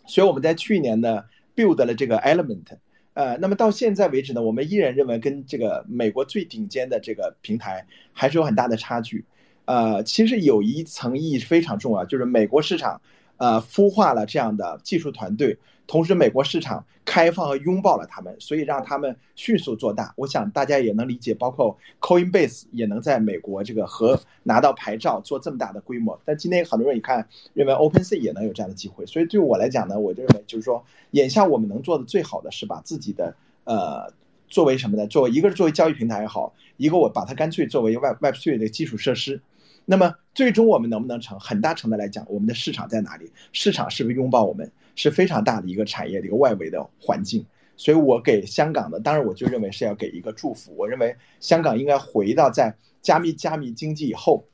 [0.06, 1.24] 所以我们在去年呢
[1.56, 2.76] build 了这个 Element。
[3.14, 9.24] 呃，那么到现在为止呢，我们依然认为跟这个美国最顶尖的这个平台还是有很大的差距。
[9.64, 13.00] 呃，其实有一层意义非常重要，就是美国市场。
[13.38, 20.14] 呃，孵化了这样的技术团队，同时美国市场开放和拥抱了他们，所以让他们迅速做大。
[20.16, 26.18] 我想大家也能理解，包括 Coinbase 也能在美国这个和拿到牌照做这么大的规模。
[26.24, 29.04] 但今天很多人一看，认为 OpenSea 也能有这样的机会。
[29.04, 34.12] 所以对我来讲呢，我就认为就是说，眼下我们能做的最好的是把自己的呃
[34.48, 35.06] 作为什么呢？
[35.08, 39.40] 作为一个是作为交易平台也好，一个我把它干脆作为 Web Web3 的基础设施。
[39.84, 41.38] 那么最终我们能不能成？
[41.40, 43.30] 很大程度来讲，我们的市场在哪里？
[43.52, 44.70] 市场是不是拥抱我们？
[44.94, 47.44] 是非常大的一个产业的一个外围的环境。
[47.76, 50.72] 所以我给香港的，当然我就认为是要给一个祝福。
[50.76, 54.44] 我认为香港应该回到在加密加密经济以后，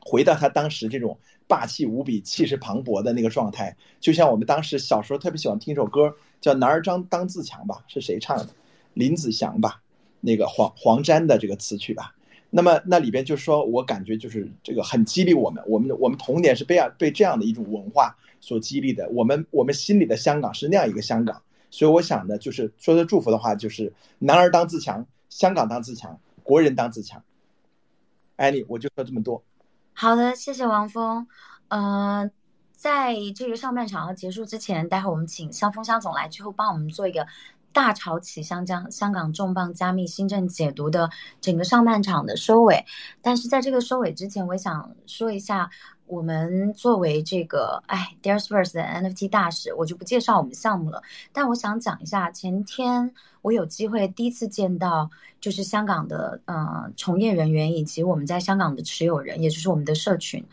[0.00, 3.74] 回到他当时这种霸气无比、气势磅礴的那个状态。
[3.98, 8.48] 就像我们当时小时候特别喜欢听一首歌，叫《男儿当当自强》吧，是谁唱的？
[8.94, 9.82] 林子祥吧，
[10.20, 12.14] 那个黄黄沾的这个词曲吧。
[12.50, 19.08] 那么那里边就说我感觉就是这个很激励我们，我们我们童年是被啊被这样的一种文化所激励的。
[19.10, 27.22] 我们我们心里的香港是那样一个香港，所以我想呢，就是说的祝福的话，就是男儿当自强，香港当自强，国人当自强。
[28.36, 29.42] 艾丽，我就说这么多。
[29.92, 31.26] 好的，谢谢王峰。
[31.68, 32.30] 呃，
[32.72, 37.26] 在这个上半场结束之前，待会儿我们请肖峰肖总来最后帮我们做一个。
[37.70, 42.84] 大潮起，香江香港重磅加密新政解读的整个上半场的收尾，
[43.20, 45.70] 但是在这个收尾之前，我想说一下，
[46.08, 51.02] 我们作为这个哎 d a r e s f i r s 的 NFT 大使，我就不介绍我们项目了。
[51.32, 60.44] 但我想讲一下，前天我有机会第一次见到，就是香港的呃从业人员以及我们在香港的持有人，也就是我们的社群，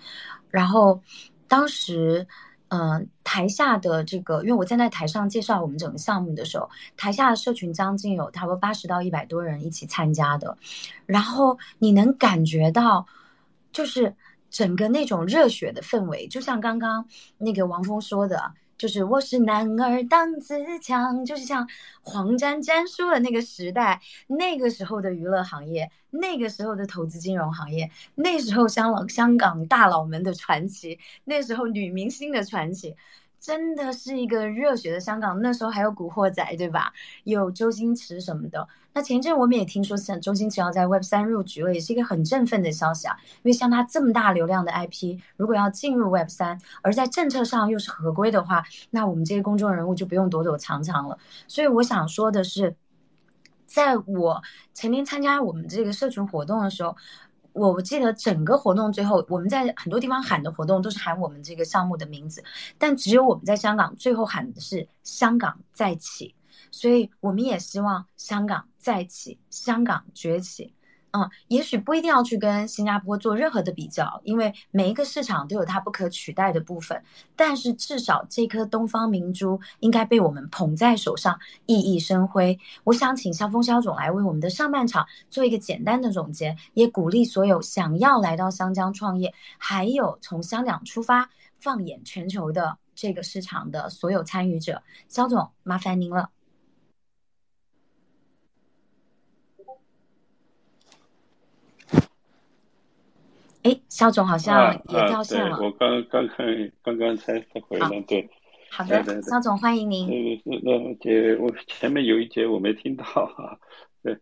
[0.50, 1.02] 然后
[1.48, 2.28] 当时。
[2.70, 10.58] 嗯，台下的这个，因为我站在台上介绍我们整个项目的时候，台下的社群将近有差不多八十到一百多人一起参加的，
[11.06, 13.06] 然后你能感觉到，
[13.72, 14.13] 就是
[14.50, 18.54] 整个那种热血的氛围，就像刚刚那个王峰说的。
[18.78, 21.66] 就是我是男儿当自强，就是像
[22.02, 32.94] 黄沾沾输的那个时代，那个时候的娱乐行业，那个时候的投资金融行业，那时候香港香港大佬们的传奇，那时候女明星的传奇。
[33.40, 36.92] 真的是一个热血的香港，那时候还有古惑仔，对吧？
[37.26, 38.68] 有周星驰什么的。
[38.98, 43.18] 那前阵我们也听说，像周星驰要在 Web 三入局了，也是一个很振奋的消息啊。
[43.44, 51.20] 因为像他这么大流量的 IP，如果要进入 Web 三，而在政策上又是合规的话，那我们这些公众人物就不用躲躲藏藏了。
[51.46, 52.74] 所以我想说的是，
[53.66, 54.42] 在我
[54.74, 56.96] 前天参加我们这个社群活动的时候。
[57.52, 62.44] 我我记得整个活动最后，我们在很多地方喊的活动都是喊我们这个项目的名字，
[62.78, 66.36] 但只有我们在香港最后喊的是“香港再起”，
[66.70, 70.76] 所以我们也希望香港再起，香港崛起。
[71.10, 77.02] 嗯，也许不一定要去跟新加坡做任何的比较，因为每一个市场都有它不可取代的部分。
[77.36, 82.60] 但是至少这颗东方明珠应该被我们捧在手上，熠熠生辉。
[82.84, 94.84] 我想请肖峰肖总来为我们的上半场做一个简单的总结，也鼓励所有想要来到香江创业，还有从香港出发放眼全球的这个市场的所有参与者。
[95.08, 96.30] 肖总，麻烦您了。
[103.65, 105.60] 哎，肖总好像也掉线了。
[105.60, 107.89] 我刚刚看，刚刚才才回来。
[108.01, 108.30] 对，
[108.69, 110.08] 好的，肖总欢迎您。
[110.45, 113.58] 那那姐我前面有一节我没听到啊。
[114.04, 114.13] 对，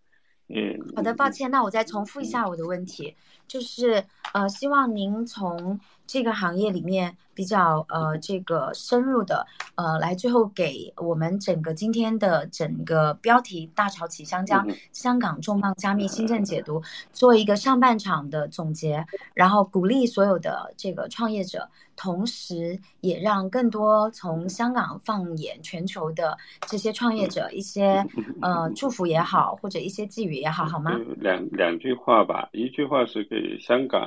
[0.47, 0.79] 嗯。
[0.95, 5.79] 好的，抱歉，那我再重复一下我的问题，就是呃，希望您从。
[6.05, 26.37] 这个行业里面比较呃这个深入的呃来最后给我们整个今天的整个标题“大潮起香江，香港重磅加密新政解读”做一个上半场的总结，然后鼓励所有的这个创业者，同时也让更多从香港放眼全球的
[26.67, 28.05] 这些创业者一些
[28.41, 30.99] 呃祝福也好，或者一些寄语也好，好吗？
[31.17, 34.01] 两两句话吧，一句话是给香港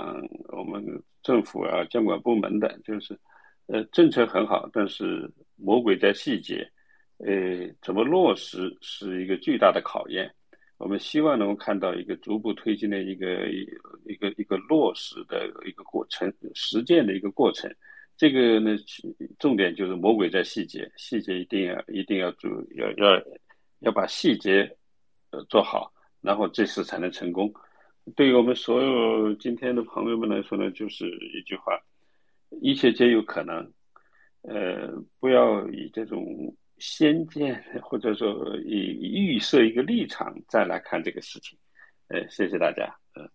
[0.49, 1.03] 我们。
[1.27, 3.19] 政府啊，监管部门的，就是，
[3.67, 6.65] 呃，政策很好，但是魔鬼在细节，
[7.19, 10.33] 呃，怎么落实是一个巨大的考验。
[10.79, 13.49] 我们希望能够看到一个逐步推进的一个
[14.05, 17.68] 一个一个落实的一个过程，实践的一个过程。
[18.16, 18.77] 这个呢，
[19.41, 23.20] 重点就是魔鬼在细节，细节一定要一定要注要要
[23.81, 24.70] 要把细节
[25.31, 27.53] 呃做好，然后这次才能成功。
[28.15, 31.77] 对于我们所有今天的朋友们来说呢，就是一句话：
[32.61, 33.73] 一切皆有可能。
[34.43, 41.59] 呃，不要以这种先见或者说以预设一个立场再来看这个事情。
[42.07, 42.97] 呃，谢谢大家。
[43.17, 43.29] 嗯，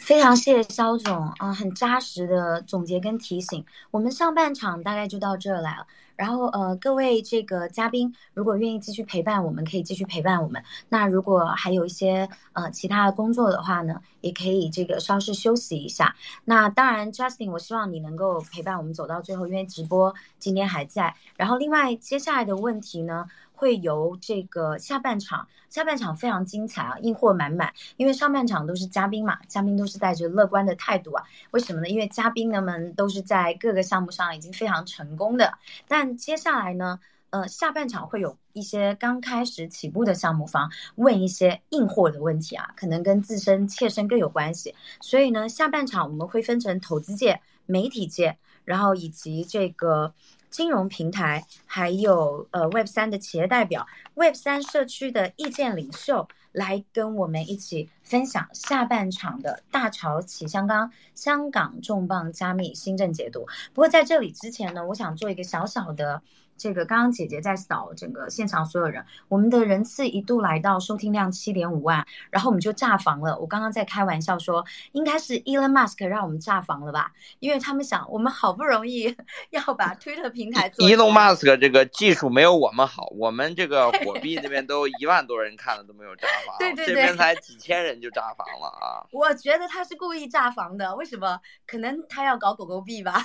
[0.00, 3.64] 非常谢谢肖总啊，很扎实的总结跟提醒。
[3.90, 5.86] 我们上半场大概就到这来了。
[6.16, 10.62] 然后呃，各位这个嘉宾，如果愿意继续陪伴，我们可以继续陪伴我们。
[10.88, 16.14] 那如果还有一些呃其他的工作的话呢，也可以这个稍事休息一下。
[16.44, 21.14] 那当然，Justin，我希望你能够陪伴我们走到最后，因为直播今天还在。
[21.36, 23.26] 然后另外接下来的问题呢？
[23.60, 27.70] 会由这个下半场，下半场非常精彩啊，硬货满满。
[27.98, 31.22] 因为上半场都是嘉宾嘛，嘉宾都是带着乐观的态度啊。
[31.50, 31.88] 为什么呢？
[31.88, 35.52] 因为嘉宾呢们都是在各个项目上已经非常成功的。
[35.86, 36.98] 但接下来呢，
[37.28, 44.74] 呃，下半场会有一些刚开始起步的项目方问一些硬货的问题啊，可能跟自身切身更有关系。
[45.02, 50.14] 所以呢，下半场我们会分成投资界、媒体界，然后以及这个。
[50.50, 63.46] 金融平台，还有呃 Web 三的企业代表，Web 三社区的意见领袖，来跟我们一起分享下半场的大潮起香港香港重磅加密新政解读。
[63.74, 66.22] 不过在这里之前呢，我想做一个小小的。
[66.56, 73.38] 这个刚刚姐姐在扫整个现场所有人，我们的人次一度来到收听量七点五万，然后我们就炸房了。
[73.38, 77.12] 我刚刚在开玩笑说，应该是 Elon Musk 让我们炸房了吧？
[77.38, 79.16] 因为他们想，我们好不容易
[79.48, 80.86] 要把 Twitter 平台做。
[80.86, 89.06] Elon Musk 这个技术没有我们好，我们这个火币那边都一万多人看了都没有炸房，对 对对，这边才几千人就炸房了啊！
[89.12, 91.40] 我觉得他是故意炸房的，为什么？
[91.66, 93.22] 可能他要搞狗狗币吧，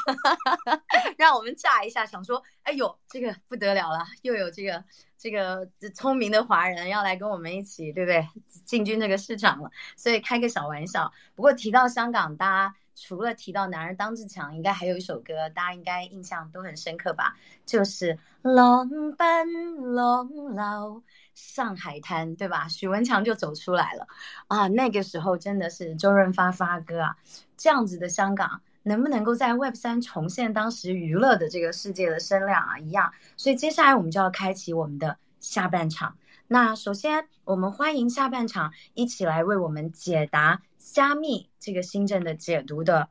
[1.17, 4.05] 让我们炸一下，想说，哎呦，这个不得了了。
[4.21, 4.83] 又有这个
[5.17, 8.27] 这个聪明的华人要来跟我们一起，对不对？
[8.65, 11.11] 进军这个市场了，所以开个小玩笑。
[11.35, 17.35] 不过提到香港，大家除了提到男人当自强，应该还有一首歌，大家应该印象都很深刻吧？
[17.65, 18.13] 就是
[18.51, 18.87] 《浪
[19.17, 21.03] 奔浪流
[21.35, 22.67] 上海滩》，对吧？
[22.67, 24.07] 许文强就走出来了
[24.47, 24.67] 啊！
[24.69, 27.15] 那个时候真的是周润发发哥啊，
[27.55, 28.61] 这样子的香港。
[28.87, 32.77] 能不能够在 Web 三重现当时娱乐的这个世界的声量啊？
[32.77, 36.17] 一样，所以接下来我们就要开启我们的下半场。
[36.47, 43.09] 那首先，我们欢迎下半场一起来为我们解答加密这个新政的解读的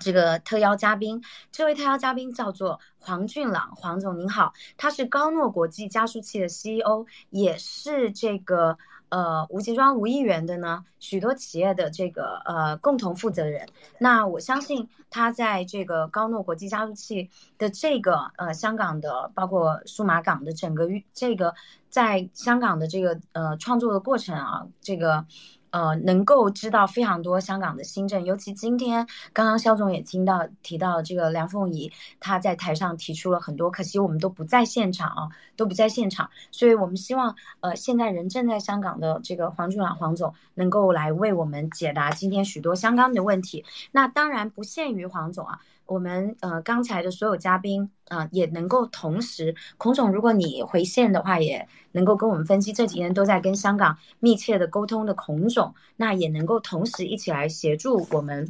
[0.00, 1.22] 这个特邀嘉宾。
[1.52, 8.76] 这位特邀嘉宾叫做黄俊朗，黄总您好，他是高诺国际加速器的 CEO，也是这个。
[9.10, 17.28] 呃，无极庄吴议员的呢，许多企业的这个呃共同负责人，那我相信他在这个高诺国际加速器
[17.58, 21.52] 的这个呃香港的，包括数码港的整个这个
[21.88, 25.26] 在香港的这个呃创作的过程啊，这个。
[25.70, 43.64] 呃，能够知道非常多香港的新政，尤其今天刚刚肖总也听到提到这个梁凤仪，他在台上提出了很多，可惜我们都不在现场啊，都不在现场，所以我们希望呃现在人正在香港的这个黄俊朗黄总能够来为我们解答今天许多相关的问题。
[43.92, 45.60] 那当然不限于黄总啊。
[45.90, 58.48] 我们呃刚才的所有嘉宾啊，也能够同时，孔总，如果你回线的话，也能够跟我们分析这几天都在跟香港密切的沟通的孔总，那也能够同时一起来协助我们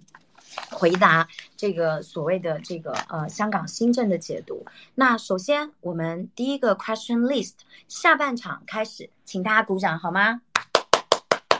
[0.70, 1.26] 回答
[1.56, 4.66] 这个所谓的这个呃香港新政的解读。
[4.94, 7.54] 那首先我们第一个 question list
[7.88, 10.42] 下半场开始，请大家鼓掌好吗？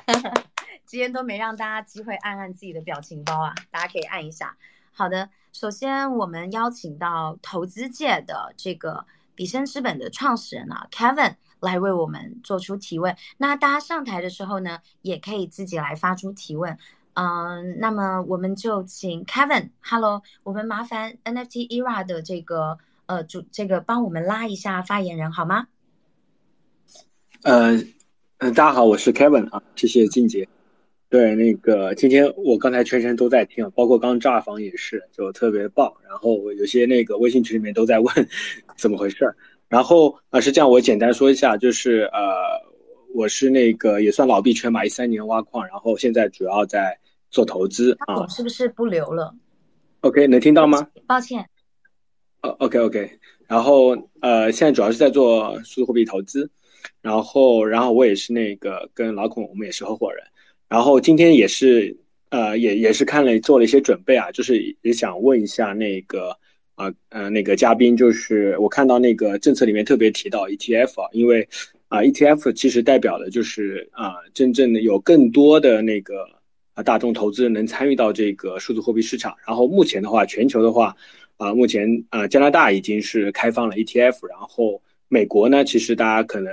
[0.85, 4.55] 今天都没让大家机会按按自己的表情包啊，大家可以按一下。
[4.93, 5.31] 好的。
[5.53, 13.17] 首先，我们邀请到投资界的这个比生资本的创始人啊，Kevin 来为我们做出提问。
[13.37, 16.79] 那大家上台的时候呢，也可以自己来发出提问。
[17.15, 25.67] 嗯，那么我们就请 Kevin，Hello，我们麻烦 NFT Era 的这个呃主这个帮我们拉一下发言人好吗？
[27.43, 27.77] 呃，
[28.39, 30.49] 嗯，大家好，我是 Kevin 啊，谢谢静姐。
[31.11, 35.93] 对，那个今天我刚才全程都在听，包括刚炸房也是，就特别棒。
[36.09, 38.29] 然后有些那个微信群里面都在问
[38.79, 39.35] 怎么回事儿。
[39.69, 42.21] 然后啊，是这样，我简单说一下，就是呃，
[43.13, 46.97] 我是那个也算老币圈吧，一三年挖矿，然后现在主要在
[47.29, 48.25] 做投资啊。
[48.29, 49.35] 是不是不留了
[50.03, 50.87] ？OK，能听到吗？
[51.09, 51.45] 抱歉。
[52.43, 53.11] 哦，OK OK。
[53.49, 56.49] 然后呃，现在主要是在做数字货币投资，
[57.01, 60.23] 然后然后我也是那个跟老孔，我们也是合伙人。
[60.71, 61.95] 然后今天也是，
[62.29, 66.31] 呃，也也是看了做了一些准备啊，就是也想问一下那个
[66.77, 71.47] 啊，呃，那个嘉宾，就是我看到那个政策里面特别提到 ETF 啊，因为
[71.89, 76.25] 啊，ETF 其实代表的就是啊，真正的有更多的那个
[76.75, 79.37] 啊大众投资人能参与到这个数字货币市场。
[79.45, 80.95] 然后目前的话，全球的话
[81.37, 86.53] 啊，目前啊，加拿大已经是开放了 ETF，然后美国呢，其实大家可能。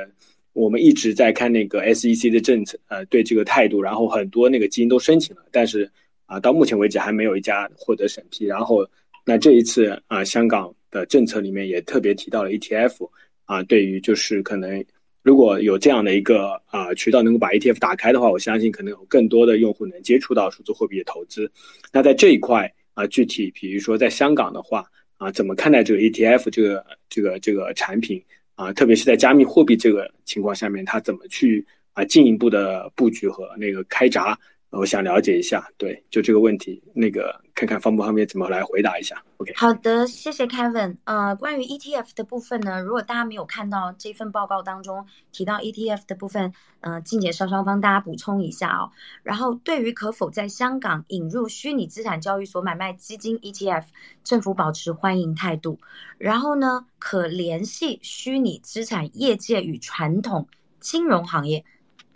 [0.58, 5.88] 我们一直在看那个 SEC 的政策，呃，对这个态度，然后很多那个基金都申请了，但是
[6.26, 8.44] 啊，到目前为止还没有一家获得审批。
[8.46, 8.84] 然后，
[9.24, 13.08] 那这一次啊，香港的政策里面也特别提到了 ETF，
[13.46, 14.84] 啊，对于就是可能
[15.22, 21.52] 如果有这样的一个啊渠道能够把 ETF 打开的话，我相信可能有更多的用户能接触到数字货币的投资。
[21.94, 24.84] 那在这一块啊，具体比如说在香港的话
[25.18, 28.20] 啊，怎么看待这个 ETF 这个这个这个产品？
[28.58, 34.38] 啊，特别是在加密货币这个情况下面，它怎么去啊进一步的布局和那个开闸，
[34.78, 39.22] 我想了解一下，对，就这个问题，那个看看方不方便怎么来回答一下。
[39.38, 40.98] OK，好的，谢谢 Kevin。
[41.06, 48.92] 呃，关于 ETF 的部分呢，如果大家没有看到这份报告当中提到 ETF 的部分，呃，静姐稍稍帮大家补充一下哦。
[49.24, 53.86] 然后，对于可否在香港引入虚拟资产交易所买卖基金 ETF，
[54.24, 55.80] 政府保持欢迎态度。
[56.20, 60.48] 然后呢，可联系虚拟资产业界与传统
[60.80, 61.66] 金融行业。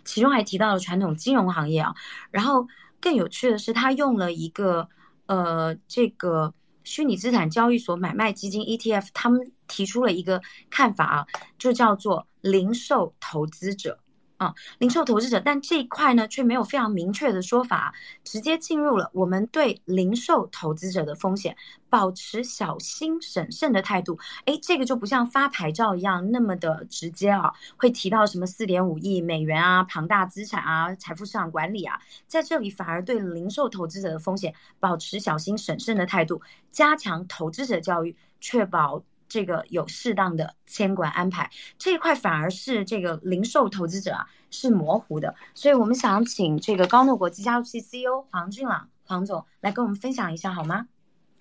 [0.04, 1.94] 其中还提到了传统金融行业啊，
[2.30, 2.66] 然后
[3.00, 4.88] 更有趣的是，他用了一个
[5.26, 6.52] 呃这个
[6.84, 10.40] 虚拟资产交易所买卖基金 ETF，他们提出了一个
[10.70, 11.26] 看法啊，
[11.58, 13.98] 就叫做零售投资者。
[14.42, 21.56] 啊，零售投资者，但这一块呢却没有非常明确的说法，直接进入了我们对零售投资者的风险
[21.88, 24.18] 保持小心审慎的态度。
[24.46, 39.04] 哎，这个就不像发牌照一样那么的直接啊，会提到什么四点五亿美元啊、庞大资产啊、财富市场管理啊，在这里反而对零售投资者的风险保持小心审慎的态度，加强投资者教育，确保。
[39.32, 50.86] 这个有适当的监管安排，这一块反而是这个零售投资者啊是模糊的，所以我们想请这个高诺国际加速器 CEO 黄俊朗黄总来跟我们分享一下好吗？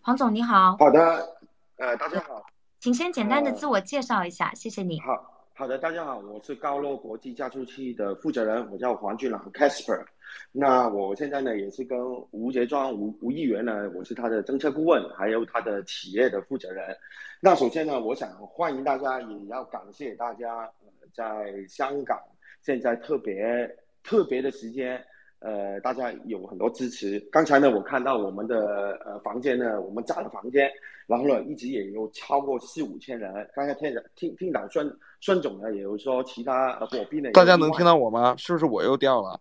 [0.02, 1.36] 黄总你好，好的，
[1.76, 2.42] 呃大家好，
[2.80, 5.02] 请先简单的自我介绍一下，谢谢你。
[5.02, 10.04] 好好的，大家好，我是高诺国际加速器的负责人，我叫黄俊朗 Casper。
[10.52, 12.00] 那我现在呢，也是跟
[12.32, 16.96] 吴杰庄吴吴议员呢，我是他的政策顾问，还有他的企业的负责人。
[17.42, 20.68] 那首先呢，我想欢迎大家，也要感谢大家，
[21.14, 22.18] 在香港
[22.64, 23.70] 现在特别
[24.04, 25.04] 特别的时间，
[25.40, 27.20] 呃，大家有很多支持。
[27.32, 30.72] 刚才呢，我看到我们的呃房间呢，我们炸的房间，
[31.06, 33.48] 然后呢，一直也有超过四五千人。
[33.54, 34.88] 刚才听听听到孙
[35.22, 38.36] 孙总呢，也有说其他火币呢，大家能听到我吗？
[38.38, 39.40] 是不是我又掉了？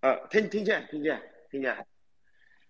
[0.00, 1.86] 呃，听听见，听见，听见。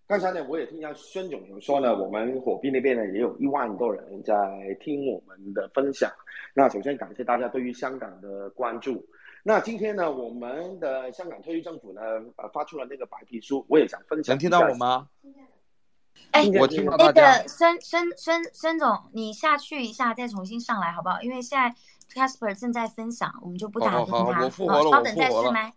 [0.08, 4.34] 刚才呢，我也听到孙总有说呢，我们火币那边呢也有一万多人在
[4.80, 6.10] 听我们的分享。
[6.52, 9.06] 那首先感谢大家对于香港的关注。
[9.44, 12.02] 那今天呢，我们的香港特区政府呢，
[12.36, 14.34] 呃，发出了那个白皮书，我也想分享。
[14.34, 15.08] 能听到我吗？
[16.32, 17.22] 哎，我听到大家。
[17.22, 21.22] 那个孙孙孙孙总，你下去一下，再重新上来好不好？
[21.22, 21.74] 因为现在
[22.14, 24.44] Casper 正在分享，我们就不打断他。
[24.44, 25.72] 我复活了，稍等再试麦。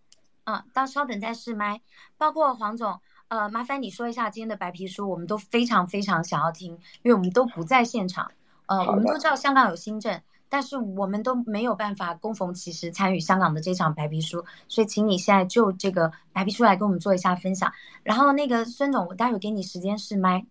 [0.45, 1.81] 嗯，到稍等再试麦。
[2.17, 8.29] 包括黄总，呃，麻烦你说一下今天的白皮书，我们都非常非常想要听，因为我们都不在现场。
[8.67, 17.71] 呃，我们都知道香港有新政，但是我们都没有办法供逢其时参与香港的这场白皮书，所以请你现在就这个白皮书来跟我们做一下分享。
[18.03, 20.45] 然后那个孙总，我待会给你时间试麦。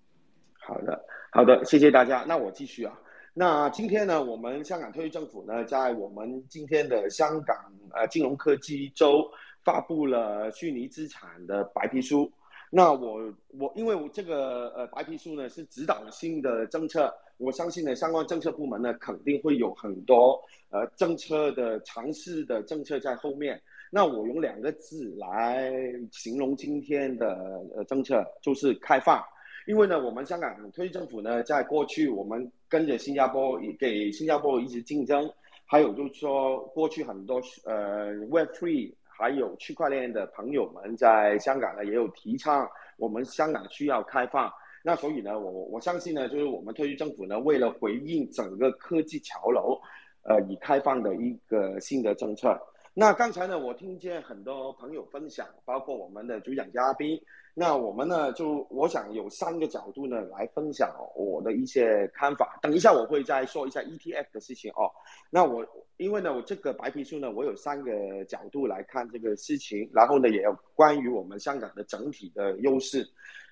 [0.59, 2.25] 好的，好的，谢谢大家。
[2.27, 2.93] 那我继续啊。
[3.35, 7.57] 那今天呢，我们香港特区政府呢，在我们今天的香港
[7.93, 9.29] 呃金融科技周。
[9.65, 12.31] 发布了虚拟资产的白皮书，
[12.69, 23.59] 那我我因为我这个呃白皮书呢是指导性的政策，我相信呢相关政策部门呢肯定会有很多呃政策的尝试的政策在后面。
[23.91, 25.73] 那我用两个字来
[26.13, 27.35] 形容今天的
[27.75, 29.25] 呃政策，就是开放。
[29.67, 35.33] 因为呢我们香港特区政府呢在过去我们跟着新加坡给新加坡一直竞争，
[35.65, 38.93] 还有就是说过去很多呃 Web Three。
[39.17, 42.69] 还有区块链的朋友们在香港呢，也有提倡
[42.99, 44.53] 我们香港需要开放。
[44.83, 49.81] 那所以呢，我我相信呢，就是我们特区政府呢，为了回应整个科技潮流，
[50.25, 52.61] 呃，以开放的一个新的政策。
[52.97, 57.21] 那刚才呢，我听见很多朋友分享，包括我们的主讲嘉宾。
[57.53, 62.57] 那我们呢，就我想有三个角度呢来分享我的一些看法。
[62.63, 64.89] 等一下我会再说一下 ETF 的事情哦。
[65.29, 65.67] 那我
[65.97, 73.05] 因为呢，我这个白皮书呢，我有三个角度来看这个事情，然后呢，也有关于我们香港的整体的优势。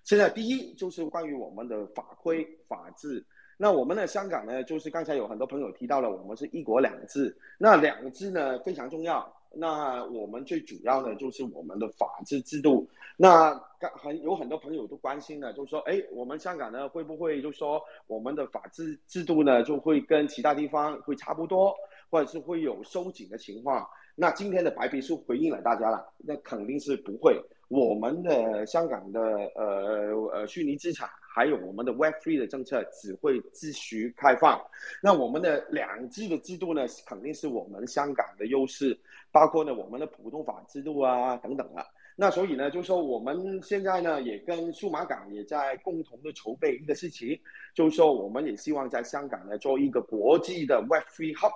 [0.05, 3.27] 现在第一就是关于我们的法规法治。
[3.57, 7.37] 那我们的香港呢，就是刚才有很多朋友提到了，我们是一国两制。
[7.59, 9.33] 那两制呢非常重要。
[9.55, 12.89] 那我们最主要呢，就是我们的法治制度。
[13.17, 21.75] 那刚很有很多朋友都关心呢，就是说，哎，我们香港呢会不会就说我们的法治制度呢就会跟其他地方会差不多，
[22.11, 23.87] 或者是会有收紧的情况？
[24.15, 27.39] 那今天的白皮书回应了大家了，那肯定是不会。
[27.69, 29.21] 我们的香港的
[29.55, 34.61] 呃呃虚拟资产，还有我们的 Web Three 的政策只会继续开放。
[35.03, 38.99] 那我们的两制的制度呢，肯定是我们香港的优势，
[39.31, 41.85] 包括呢我们的普通法制度啊等等啊。
[42.15, 47.41] 那所以呢，就是说我们现在呢也跟数码港也在共同的筹备一个事情，
[47.75, 51.53] 就是说我们也希望在香港呢做一个国际的 Web Three Hub。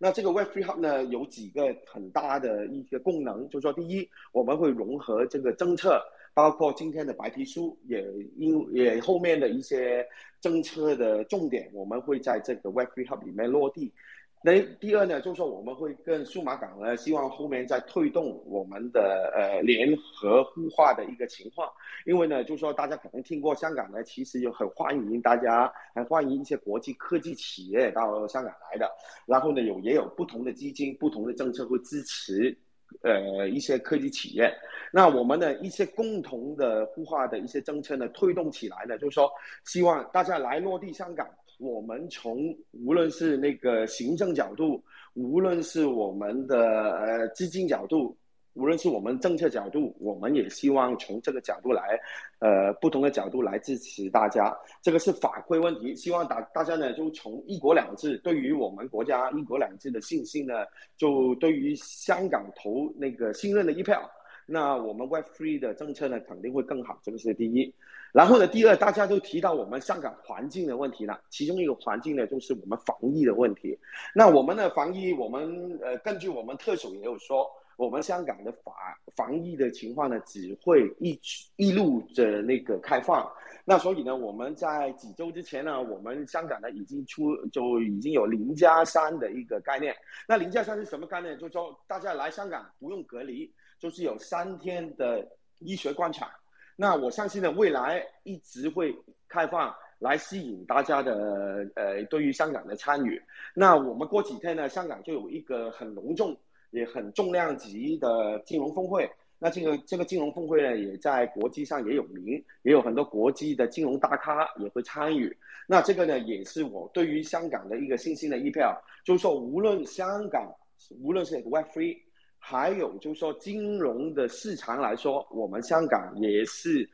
[0.00, 6.00] 那这个 Web3 Hub 呢，有几个很大的一个功能，就是说，第一，我们会融合这个政策，
[6.38, 8.00] 包括今天的白皮书，也
[8.36, 10.06] 因也后面的一些
[10.40, 13.92] 政策的重点，我们会在这个 Web3 Hub 里面落地。
[14.40, 21.68] 那第二呢，就是说我们会跟数码港呢，希望后面再推动我们的呃联合孵化的一个情况。
[22.06, 28.88] 因为呢，就是说大家可能听过香港呢，其实有很欢迎大家，很欢迎一些国际科技企业到香港来的。
[29.26, 32.56] 然后呢，有也有不同的基金、不同的政策会支持
[33.02, 34.52] 呃一些科技企业。
[34.92, 39.30] 那我们的一些共同的孵化的一些政策呢，推动起来呢，就是说
[39.64, 41.28] 希望大家来落地香港。
[41.58, 44.82] 我们从无论是那个行政角度，
[45.14, 48.16] 无论是我们的呃资金角度，
[48.58, 51.98] 无论是我们政策角度，我们也希望从这个角度来，
[52.40, 54.52] 呃不同的角度来支持大家。
[54.82, 60.54] 这个是法规问题，希望大大家呢就从一国两制对于我们国家一国两制的信心呢，
[60.96, 64.02] 就对于香港投那个信任的一票。
[64.50, 67.72] 那我们 Web Three 的政策呢，肯定会更好，这个是第一。
[68.12, 73.78] 然后呢，第二，大家都提到我们香港环境的问题了，其中一个环境呢，就是我们防疫的问题。
[74.14, 77.46] 那我们的防疫，我们呃，根据我们特首也有说，
[77.78, 78.72] 我们香港的法
[79.14, 81.18] 防疫的情况呢，只会一
[81.56, 83.26] 一路的那个开放。
[83.64, 89.94] 那所以呢，我们在几周之前呢，我们香港呢已经出就已经有零加三的一个概念。
[90.26, 91.38] 那零加三是什么概念？
[91.38, 91.54] 就是
[91.86, 93.50] 大家来香港不用隔离。
[93.80, 95.24] 就是有三天的
[95.60, 96.28] 医学观察，
[96.74, 98.92] 那我相信呢，未来一直会
[99.28, 103.22] 开放来吸引大家的呃，对于香港的参与。
[103.54, 106.36] 那我们过几天呢，香港就有一个很隆重
[106.70, 109.10] 也很重量级的金融峰会。
[109.38, 115.36] 那这个这个金融峰会呢，也在国际上也有名，也有很多国际的金融大咖也会参与。
[115.66, 120.52] 那这个呢，也是我对于香港的一个信心的一票，就是说，无论香港，
[121.00, 121.98] 无论是 Web Three。
[122.40, 126.88] 还有就是说，金融的市场来说，我们香港也是，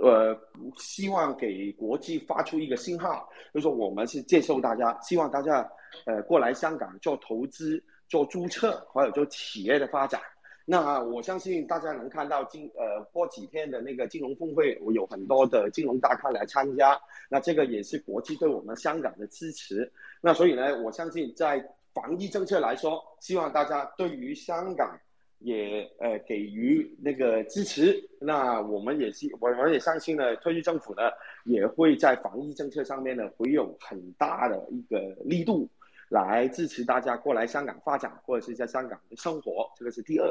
[0.00, 0.38] 呃，
[0.78, 5.68] 希望给国际发出一个信号，就是说我们是接受大家，希望大家，
[6.06, 10.20] 呃，过来香港做投资、做注册，还有做企业的发展。
[10.64, 17.00] 那我相信大家能看到今呃过几天的那个金融峰会，我有很多的金融大咖来参加。
[17.28, 19.90] 那这个也是国际对我们香港的支持。
[20.20, 21.64] 那所以呢，我相信在。
[21.94, 24.98] 防疫政策来说，希望大家对于香港
[25.38, 28.02] 也呃给予那个支持。
[28.18, 31.02] 那我们也是我们也相信呢，特区政府呢
[31.44, 35.68] 也会在防疫政策上面呢会有很大的一个力度
[36.08, 39.70] 来支持大家过来香港发展或者是在香港的生活。
[39.76, 40.26] 这个是第二。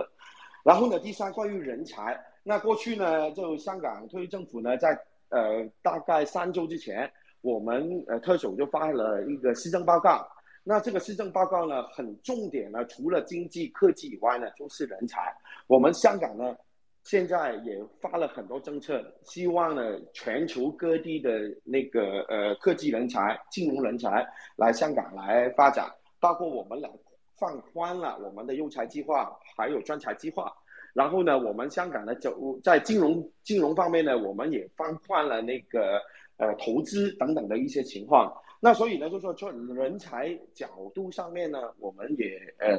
[0.63, 4.97] 然后呢，第三关于人才，那过去呢就香港特区政府呢在
[5.29, 7.11] 呃大概三周之前，
[7.41, 10.25] 我们呃特首就发了一个施政报告。
[10.63, 15.35] 那这个施政报告呢，很重点呢，除了经济科技以外呢，就是人才。
[15.67, 16.55] 我们香港呢，
[17.03, 21.29] 现在也发了很多政策，希望呢，全球各地的
[21.63, 24.25] 那个呃科技人才、金融人才
[24.55, 26.89] 来香港来发展，包括我们来
[27.37, 30.53] 放宽了我们的优才计划，还有专才计划。
[30.93, 35.99] 然后呢，我们香港的走在金融金融方面呢，我们也放宽了那个
[36.37, 38.31] 呃投资等等的一些情况。
[38.61, 42.77] 那所以呢，就说从人才角度上面呢，我们也呃，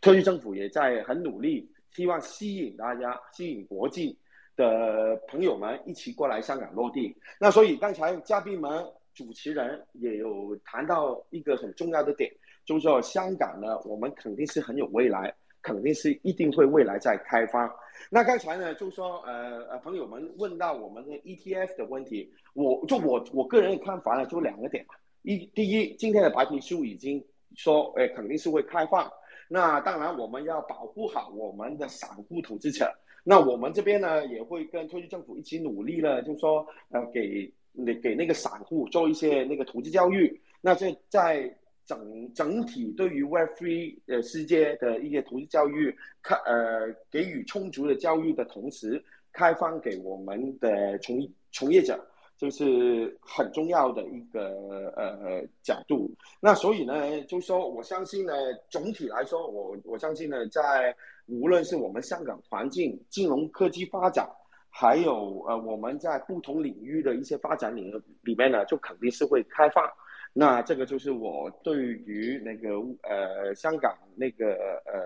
[0.00, 4.18] 特区政府也在很努力，希望吸引大家，吸引国际
[4.54, 7.16] 的朋友们一起过来香港落地。
[7.40, 12.30] 那所以刚才嘉宾们、主持人也有谈到一个很重要的点，
[12.66, 17.74] 就是说香港呢，我们肯定是很有未来，肯定是一定会未来在开发。
[18.10, 24.94] 那刚才呢，就说呃呃，朋友们问到我们的 ETF 的问题，我就我我个人的看法呢，就两个点嘛。
[25.22, 27.24] 一第一，今天的白皮书已经
[27.54, 29.10] 说，哎，肯定是会开放。
[29.48, 32.92] 那当然，我们要保护好我们的散户投资者。
[33.22, 40.40] 那我们这边呢，也会跟特区政府一起努力了，就是说，呃，给那给那个散户做一些那个投资教育。
[40.60, 41.52] 那这在
[41.84, 52.04] 整整体对于 Web3 呃世界的一些投资教育，开呃给予充足的教育的同时，开放给我们的从从业者。
[52.36, 58.34] 就是很重要的一个呃角度，那所以呢，就说我相信呢，
[58.68, 60.94] 总体来说，我我相信呢，在
[61.26, 64.28] 无论是我们香港环境、金融科技发展，
[64.68, 69.90] 还有呃我们在不同领域的一些发展领域里面呢，就肯定是会开放。
[70.34, 74.52] 那这个就是我对于那个呃香港那个
[74.84, 75.00] 呃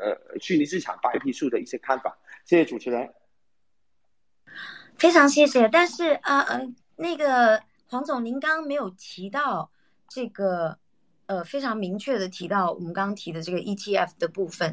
[0.00, 2.16] 呃虚拟资产白皮书的一些看法。
[2.44, 3.12] 谢谢主持人。
[4.98, 6.66] 非常谢谢，但是啊呃，
[6.96, 9.70] 那个黄总，您刚刚没有提到
[10.08, 10.78] 这个
[11.26, 14.72] 呃非常明确的提到我们刚刚提的这个 ETF 的部分，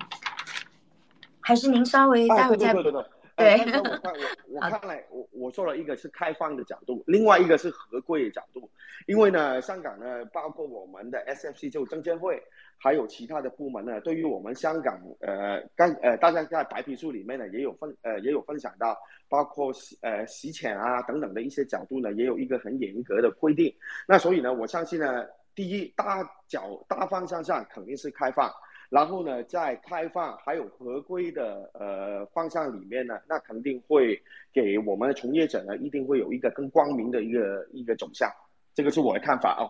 [1.42, 3.06] 还是您稍微待会再对对对
[3.36, 8.70] 对，我看我我看来我我说了一个是开放的角度，另外一个是合规的角度，
[9.08, 12.42] 因为呢，香港呢，包括我们的 SFC 就证监会，
[12.78, 18.96] 还有其他的部门呢，对于我们香港呃刚呃大家在白皮书里面呢也有分呃也有分享到，
[19.28, 23.74] 包括呃洗钱啊等等的一些角度呢，也有一个很严格的规定。
[24.08, 25.26] 那所以呢，我相信呢，
[25.56, 28.52] 第一大角大方向上肯定是开放。
[28.94, 34.22] 然后呢，在开放还有合规的呃方向里面呢，那肯定会
[34.54, 38.32] 给我们的从业者呢，一定会有一个更光明的一个一个走向，
[38.76, 39.66] 这个是我的看法哦。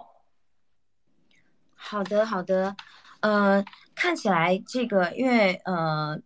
[1.73, 2.75] 好的，好的，
[3.21, 3.63] 呃，
[3.95, 6.19] 看起来这个因为呃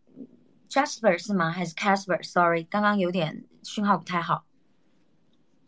[0.68, 1.52] ，Jasper 是吗？
[1.52, 4.44] 还是 Casper？Sorry，刚刚有点讯号不太好，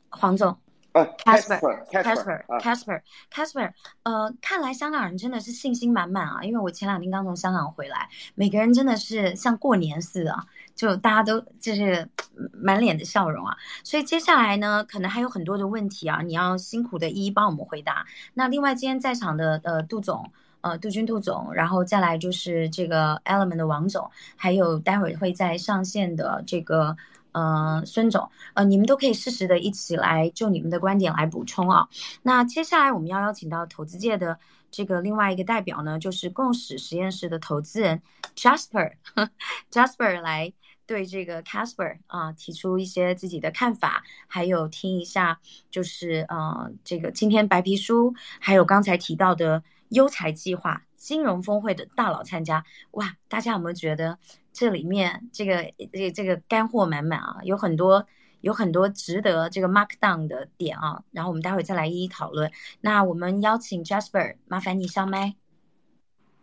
[0.09, 0.59] 黄总。
[0.93, 3.71] 呃，Casper，Casper，Casper，Casper，
[4.01, 6.41] 呃，看来香港人真的是信心满满啊！
[6.41, 10.35] 因为我前两天刚从香港回来，每个人真的是像过年似的，
[10.73, 12.09] 就大家都就是
[12.53, 13.55] 满脸的笑容啊。
[13.83, 18.07] 所以接下来呢，可能还有很多的问题啊，你要辛苦的一一帮我们回答。
[18.33, 20.31] 那另外今天在场的呃杜总，
[20.61, 26.97] 呃杜军杜总，然后再来就是这个 Element 的王总，还有待会儿会在上线的这个。
[27.33, 31.87] 嗯，孙总，呃，你们都可以适时的一起来就你们的观点来补充啊。
[32.23, 34.37] 那接下来我们要邀请到投资界的
[34.71, 38.01] 这个另外一个代表呢，就是共识实验室的投资人
[38.35, 40.51] Jasper，Jasper 来
[40.85, 50.81] 对这个 Casper 啊提出一些自己的看法，还有听一下就是呃这个今天白皮书，还有刚才提到的优才计划。
[50.99, 53.15] 金融峰会的大佬参加，哇！
[53.29, 54.19] 大家有没有觉得
[54.51, 57.39] 这里面这个这这个干货满满啊？
[57.43, 58.05] 有很多
[58.41, 61.01] 有很多值得这个 mark down 的点啊。
[61.11, 62.51] 然后我们待会再来一一讨论。
[62.81, 65.35] 那我们邀请 Jasper，麻烦你上麦。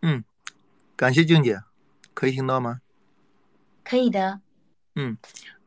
[0.01, 0.23] 嗯，
[0.95, 1.61] 感谢静姐，
[2.15, 2.81] 可以听到吗？
[3.83, 4.41] 可以的。
[4.95, 5.17] 嗯，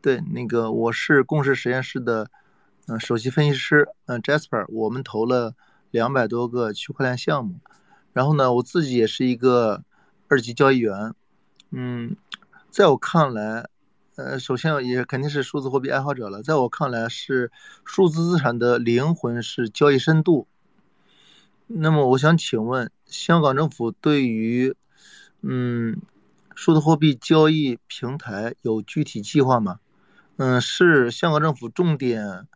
[0.03, 2.29] 对，那个我是共识实验室的
[2.89, 5.55] 嗯首席分析师嗯 Jasper，我们投了
[5.93, 7.61] 两百多个区块链项目。
[8.13, 9.85] 然后呢，我自己也是一个
[10.27, 11.15] 二级交易员，
[11.71, 12.17] 嗯，
[12.69, 13.69] 在我看来，
[14.17, 16.43] 呃，首先也肯定是数字货币爱好者了。
[16.43, 17.53] 在我看来，是
[17.85, 20.49] 数字资产的灵魂是交易深度。
[21.69, 24.75] 那么，我想请问，香港政府对于
[25.43, 26.03] 嗯
[26.57, 29.79] 数字货币交易平台有具体计划吗？
[30.37, 32.49] 嗯，是香港政府重点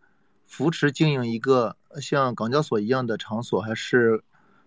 [0.49, 4.25] 扶持经营一个像港交所一样的场所，还是？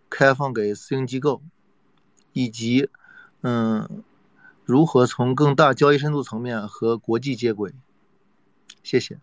[0.09, 1.41] 开放给私营机构，
[2.33, 2.89] 以及，
[3.41, 4.03] 嗯，
[4.65, 7.73] 如何从更大交易深度层面和国际接轨？
[8.83, 9.19] 谢谢。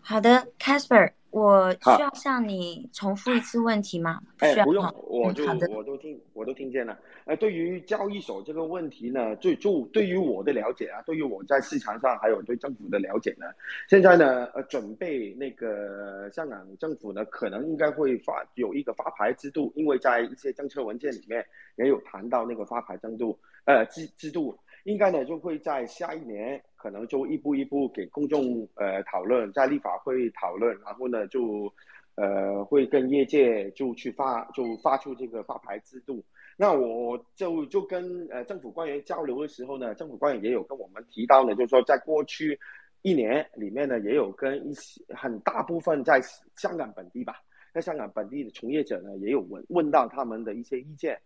[0.00, 1.12] 好的，Casper。
[1.30, 4.20] 我需要向你重复一次问题吗？
[4.38, 6.98] 哎，不用，我就我都听我都听见了。
[7.24, 13.46] 呃，对于交易所这个问题呢，就就对于我的了解啊，对于我在市场上还有对政府的了解呢，
[13.88, 24.58] 现在呢，呃，准备那个香港政府呢，可能应该会发有一个发牌制度，因为在一些政策文件里面也有谈到那个发牌制度，呃，制制度。
[24.84, 31.72] 应该呢就会在下一年，可能就一步一步给公众呃讨论，在立法会讨论，然后呢就，
[32.14, 36.24] 呃会跟业界就去发就发出这个发牌制度。
[36.56, 42.58] 那我就就跟呃政府官员交流的时候呢，政府官员也有跟我们提到呢，就是说在过去
[43.02, 46.20] 一年里面呢，也有跟一些很大部分在
[46.56, 47.36] 香港本地吧，
[47.72, 51.18] 在香港本地的从业者呢，也有问问到他们的一些意见。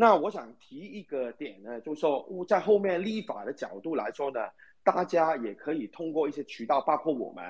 [0.00, 4.40] 那我想提一个点呢，就是说，在后面立法的角度来说呢，
[4.82, 7.44] 大家也可以通过一些渠道，包括我们，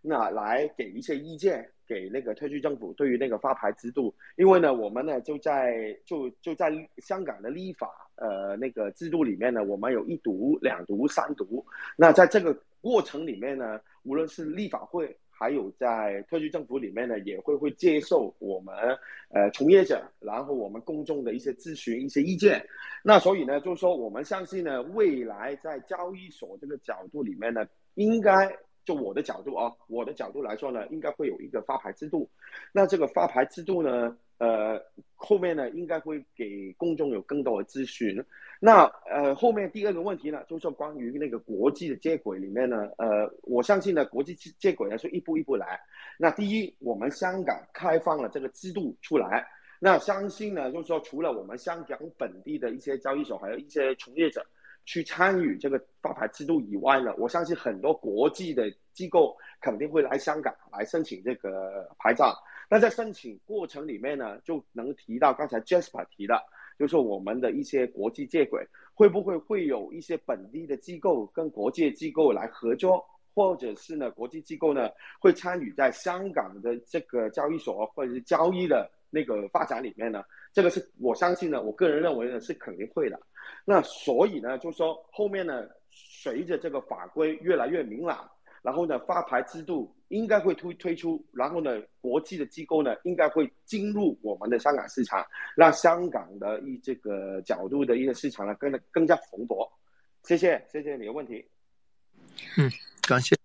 [0.00, 15.18] 那来给一些意见给那个特区政府对于那个发牌制度，因为呢，我们呢就在就就在香港的立法呃那个制度里面呢，我们有一读、两读、三读，那在这个过程里面呢，无论是立法会。
[15.38, 18.74] 还有在特区政府里面呢，也会会接受我们
[19.30, 22.66] 呃从业者，然后我们公众的一些咨询、一些意见。
[23.04, 27.64] 那所以呢，就是说我们相信呢，未来在交易所这个角度里面呢，
[27.94, 28.52] 应该
[28.84, 32.28] 就我的角度啊，我的角度来说呢，应该会有一个发牌制度。
[32.72, 34.16] 那这个发牌制度呢？
[34.38, 34.80] 呃，
[35.14, 38.24] 后面呢应该会给公众有更多的咨询。
[38.60, 45.78] 那呃，后面第二个问题呢，就是关于那个国际的接轨里面呢，呃，我相信呢，国际接轨呢是一步一步来。
[46.18, 49.46] 那第一，我们香港开放了这个制度出来，
[49.78, 54.44] 那相信呢，就是说除了我们香港本地的一些交易所，还有一些从业者
[54.84, 62.34] 去参与这个发牌制度以外呢，我相信很多国际的机构肯定会来香港来申请这个牌照。
[62.70, 66.38] 那在申请过程里面呢，就能提到刚才 Jasper 提的，
[66.78, 73.02] 就是我们的一些国际接轨，会不会会有一些本地的机构跟国际机构来合作，
[73.34, 80.22] 或者是呢国际机构呢会参与在香港的这个交易所或者是交易的那个发展里面呢？
[80.52, 83.18] 这个是我相信呢，我个人认为呢是肯定会的。
[83.64, 88.30] 那所以呢，就说后面呢，随着这个法规越来越明朗。
[88.62, 99.68] 然后呢，发牌制度应该会推推出，然后呢，国际的机构呢应该会进入我们的香港市场，让香港的一这个角度的一个市场呢更更加蓬勃。
[100.24, 101.46] 谢谢，谢谢你的问题。
[102.56, 102.70] 嗯，
[103.02, 103.36] 感谢，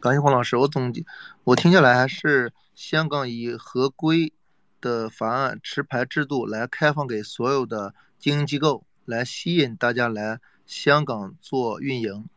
[0.00, 0.56] 感谢黄老师。
[0.56, 1.04] 我总结，
[1.44, 4.32] 我听下来还是香港以合规
[4.80, 12.28] 的法案持牌制度来开放给所有的经营机构，来吸引大家来香港做运营。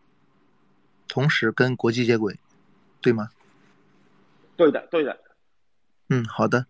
[1.09, 2.39] 同时跟国际接轨，
[3.01, 3.29] 对吗？
[4.55, 5.19] 对的，对的。
[6.07, 6.65] 嗯，好的。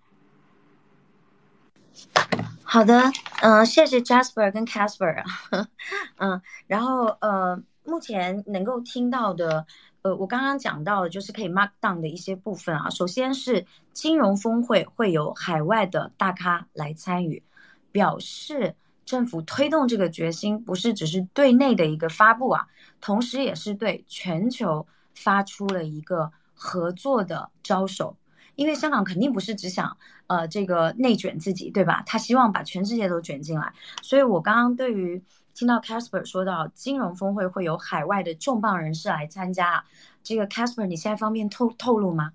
[2.64, 3.12] 好的，
[3.42, 5.68] 嗯，谢谢 Jasper 跟 Casper 啊，
[6.18, 9.66] 嗯，然后呃，目前能够听到的，
[10.04, 12.90] 呃，我刚刚讲到的就是可以 mark down 的一些部分啊。
[12.90, 17.44] 首先是金融峰会会有海外的大咖来参与，
[17.92, 18.76] 表示。
[19.10, 22.68] 政府推动这个决心，不是只是对内的一个发布啊，
[23.02, 24.86] 同时也是对全球
[25.16, 28.16] 发出了一个合作的招手。
[28.54, 29.98] 因为香港肯定不是只想
[30.28, 32.04] 呃这个内卷自己，对吧？
[32.06, 33.74] 他希望把全世界都卷进来。
[34.04, 35.20] 所以我刚刚对于
[35.56, 39.84] 听到 Casper 说到金融峰会会有海外的重磅人士来参加，
[40.22, 42.32] 这个 Casper 你现在方便透透露吗？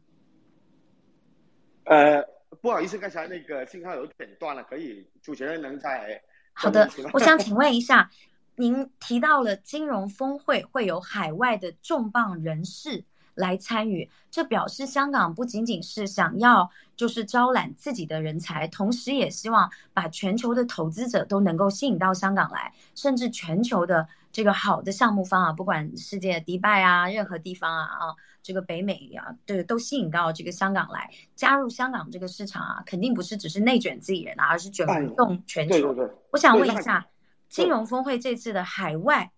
[1.84, 2.20] 呃，
[2.60, 6.20] 不好意思，刚才那个信号有点断了，可以主持人能再。
[6.54, 8.10] 好的，我想请问一下，
[8.56, 35.74] 您提到了金融峰会会有海外的重磅人士来参与，这表示香港不仅仅是想要就是招揽自己的人才，同时也希望把全球的投资者都能够吸引到香港来，甚至全球的这个好的项目方啊，不管世界迪拜啊，任何地方啊啊，这个北美啊，对，都吸引到这个香港来，加入香港这个市场啊，肯定不是只是内卷自己人啊，而是卷动全球。
[35.74, 36.10] 对对对。
[36.30, 37.06] 我想问一下，
[37.48, 39.30] 金融峰会这次的海外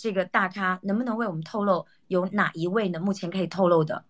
[0.00, 2.98] 这个大咖能不能为我们透露有哪一位呢？
[2.98, 4.02] 目前可以透露的？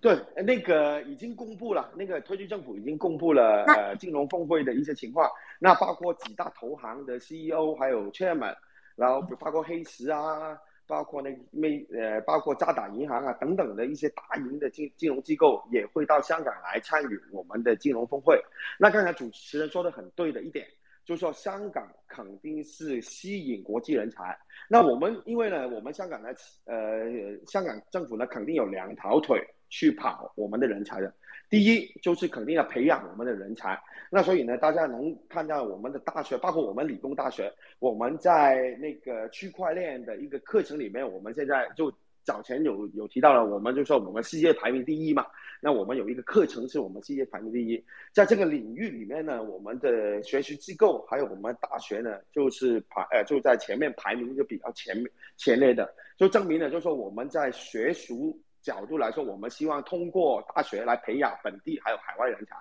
[0.00, 8.56] 对，那个已经公布了，那个特区政府已经公布了呃金融峰会的一些情况，那包括几大投行的 CEO 还有 Chairman，
[8.96, 10.58] 然后包括黑石啊，
[10.88, 18.42] 包括那没呃包括渣打银行啊等等的一些大型的金金融机构也会到香港来参与我们的金融峰会。
[18.80, 20.66] 那刚才主持人说的很对的一点。
[21.10, 24.38] 就说香港肯定是吸引国际人才，
[24.68, 26.28] 那我们因为呢，我们香港呢，
[26.66, 31.12] 呃，香港政府呢肯定有两条腿去跑我们的人才的。
[31.48, 33.76] 第一就是肯定要培养我们的人才，
[34.08, 41.92] 那所以呢，大家能看到我们的大学，包括我们理工大学，我们在那个区块链的一个课程里面，我们现在就。
[42.22, 45.24] 早前有有提到了，我们就说我们世界排名第一嘛。
[45.62, 54.96] 那我们有一个课程是我们世界排名第一，在这个领域里面呢，我们的学习机构还有我们大学呢，就是排呃就在前面排名就比较前
[55.36, 62.56] 前列的，就证明了就是说我们在学术角度来说，我们希望通过大学来培养本地还有海外人才。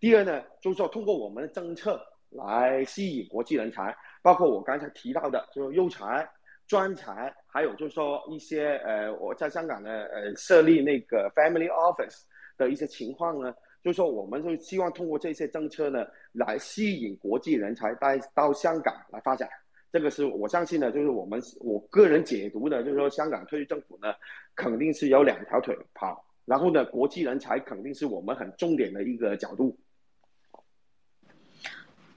[0.00, 6.28] 第二呢，就是说通过我们的政策来吸引国际人才，包括我刚才提到的，就是优才。
[6.66, 12.24] 专才，还有就是说一些呃，我在香港呢，呃，设立那个 family office
[12.58, 19.48] 的一些情况呢，就是说我们就希望通过这些政策呢，来吸引国际人才带到香港来发展。
[19.90, 24.12] 这个是我相信呢，就是我们我个人解读的，就是说香港特区政府呢，
[24.54, 29.78] 肯定是有两条腿跑，然后呢，国际人才肯定是我们很重点的一个角度。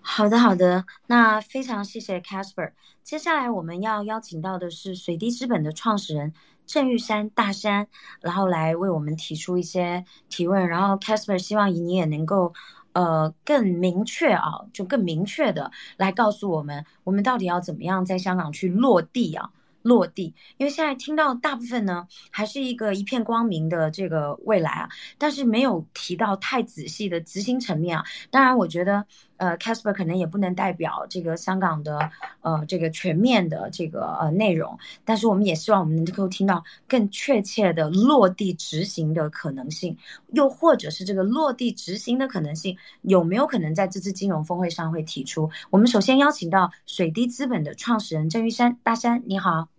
[0.02, 2.74] 好的，好的，那非常谢谢 Casper。
[3.04, 6.34] 接下来我们要邀请到的是水滴资本的创始人
[6.72, 7.86] 郑玉山大山，
[8.22, 10.70] 然后来为我们提出一些提问。
[10.70, 12.54] 然后 Casper 希望你也能够，
[12.94, 19.50] 呃，更明确啊，就更明确的来告诉我们，我们到底要怎么样在香港去落地啊。
[19.84, 28.06] 落地，因为现在听到大部分呢，还是一个一片光明的这个未来啊，但是没有提到太仔细的执行层面啊。
[28.30, 29.04] 当然，我觉得
[29.42, 32.12] 呃，Casper 可能也不能代表这个香港的
[32.42, 39.98] 呃这个全面的这个呃内容，但是我们也希望我们能够听到更确切的落地执行的可能性，
[40.34, 45.50] 又或者是这个落地执行的可能性有没有可能在这次金融峰会上会提出？
[45.72, 49.70] 我们首先邀请到水滴资本的创始人郑玉山大山，你好。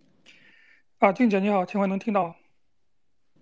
[0.99, 2.35] 啊，静姐你好，请问能听到？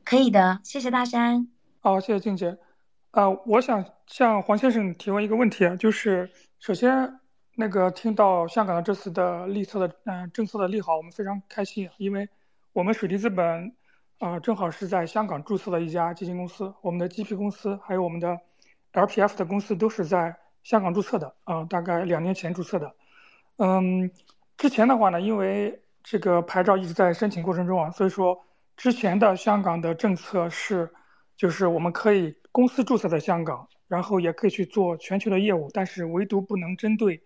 [0.05, 1.47] 可以的，谢谢大山。
[1.79, 2.70] 好，谢谢静姐。
[3.11, 7.19] 呃，我想向黄先生提问一个问题啊，就是首先
[7.55, 12.29] 那个听到香港的这次的利策的嗯政策的利好，我们非常开心，因为
[12.71, 13.75] 我们水滴资本
[14.19, 18.39] 啊正好是在香港注册的一家基金公司，我们的 GP 公司还有我们的
[18.93, 20.33] LPF 的公司都是在
[20.63, 22.95] 香港注册的啊，大概两年前注册的。
[23.57, 24.09] 嗯，
[24.57, 28.41] 之前的话呢，因为这个牌照一直在申请过程中啊，所以说
[28.77, 30.89] 之前的香港的政策是。
[31.37, 37.21] 就是我们可以公司注册在香港，然后也可以去做全球的业务，但是唯独不能针对，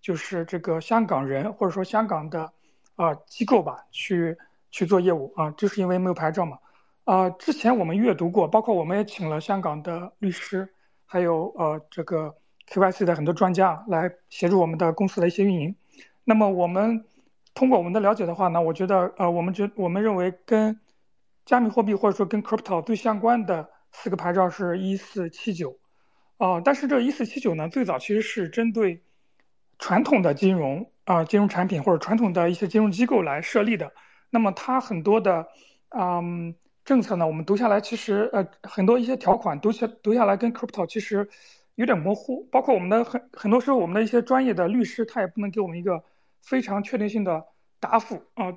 [0.00, 2.52] 就是这个香港人或者说香港的
[2.96, 4.36] 啊机构吧去
[4.70, 6.58] 去做业务啊，就是因为没有牌照嘛。
[7.04, 10.68] 啊，之前我们阅读过，包括我们也请了香港的律师，
[11.04, 12.34] 还有呃这个
[12.68, 15.76] KYC 的很多专家来协助我们的公司的一些运营。
[16.24, 17.04] 那么我们
[17.52, 20.80] 通过我们的了解的话呢，我觉得呃我们觉我们认为跟
[21.44, 25.78] 加密货币或者说跟 crypto 最相关的四个牌照是一四七九，
[26.36, 29.00] 啊，但是这一四七九呢，最早其实是针对
[29.78, 33.92] 传统的金融啊金融产品或者传统的一些金融机构来设立的。
[34.30, 35.46] 那么它很多的
[35.90, 41.26] 嗯政策呢，我们读下来其实呃很多一些条款读起读下来跟 crypto 其实
[41.76, 46.02] 有点模糊，包括我们的很很多时候我们的一些专业的律师他也不能给我们一个
[46.42, 47.44] 非常确定性的
[47.78, 48.52] 答复啊。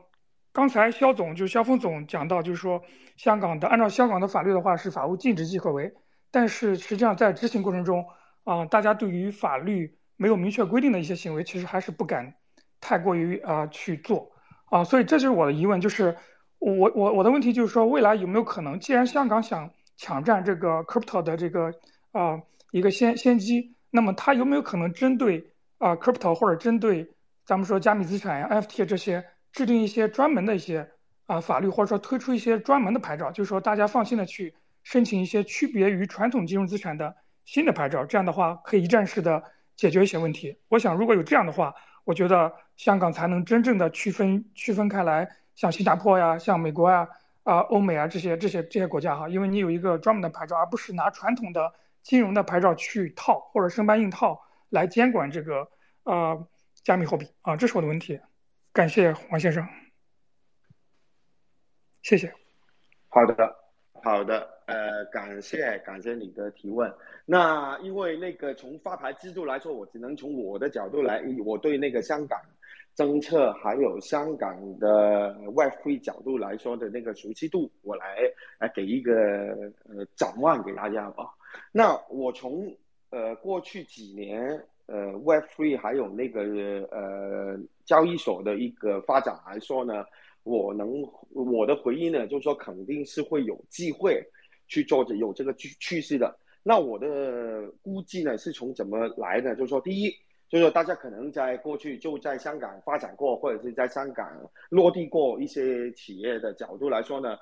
[0.58, 2.82] 刚才肖总就肖峰总讲到，就是说
[3.16, 5.94] 香港的按照香港的法律的话是法务禁止即可为，
[6.32, 8.04] 但是实际上在执行过程中
[8.44, 12.34] 啊，大家对于法律没有明确规定的一些行为，其实还是不敢
[12.82, 14.32] 太过于啊去做
[14.72, 16.18] 啊，所以这就是我的疑问，就是
[16.58, 21.72] 我我我的问题就是说，未来有没有可能，既然香港想抢占这个 crypto 的这个
[22.14, 22.42] 啊
[22.72, 27.08] 一个先先机，那么它有没有可能针对啊 crypto 或者针对
[27.46, 29.24] 咱们说加密资产呀 FT 这些？
[29.58, 30.88] 制定一些专门的一些
[31.26, 34.54] 啊法律，或者说推出一些专门的牌照，就是说大家放心的去
[34.84, 39.44] 申请一些区别于传统金融资产的新的牌照，这样的话可以一站式的
[39.76, 40.56] 解决一些问题。
[40.70, 47.10] 我想如果有这样的话，我觉得香港才能真正的区分区分开来，像新加坡呀、像美国呀、
[47.42, 54.40] 啊欧美啊这些这些这些国家哈，因为你有一个专门的牌照，而不是拿传统的金融的牌照去套或者生搬硬套
[54.70, 55.68] 来监管这个
[56.04, 56.48] 呃
[56.84, 58.20] 加密货币啊，这是我的问题。
[58.78, 59.68] 感谢黄先生，
[62.04, 62.32] 谢谢。
[63.10, 63.56] 好的，
[64.04, 66.94] 好的，呃，感谢感谢你的提问。
[67.26, 72.40] 那因为那个从发牌制度来说，我只能从我的角度来，我对那个香港
[72.94, 79.12] 政策还有香港的外汇角度来说的那个熟悉度，我来来给一个
[79.90, 81.26] 呃展望给大家吧。
[81.72, 82.72] 那我从
[83.10, 84.64] 呃过去几年。
[84.90, 86.40] 呃，Web3 还有那个
[86.92, 90.06] 呃交易所的一个发展来说呢，
[90.44, 94.22] 我能我的回应呢，就是说肯定是会有机会
[94.68, 96.38] 去做这有这个趋趋势的。
[96.62, 99.56] 那我的估计呢，是从怎么来的？
[99.56, 100.12] 就是说，第一，
[100.50, 104.30] 就是说大家可能在过去就在香港发展过，或者是在香港
[104.70, 107.38] 落地过一些企业的角度来说呢，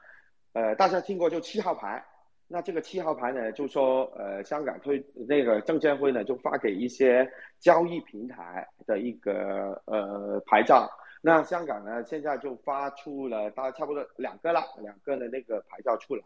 [0.53, 2.05] 呃，大家听过就七号牌。
[2.47, 7.27] 那这个七号牌呢，就说呃，香港推那个证监会呢，就发给一些
[7.59, 10.87] 交易平台的一个呃牌照。
[11.21, 16.23] 那香港呢，现在就发出了大概差不多两个了，两个的那个牌照出来。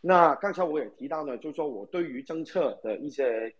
[0.00, 3.52] 那刚才我也提到呢，就说我对于政策的一些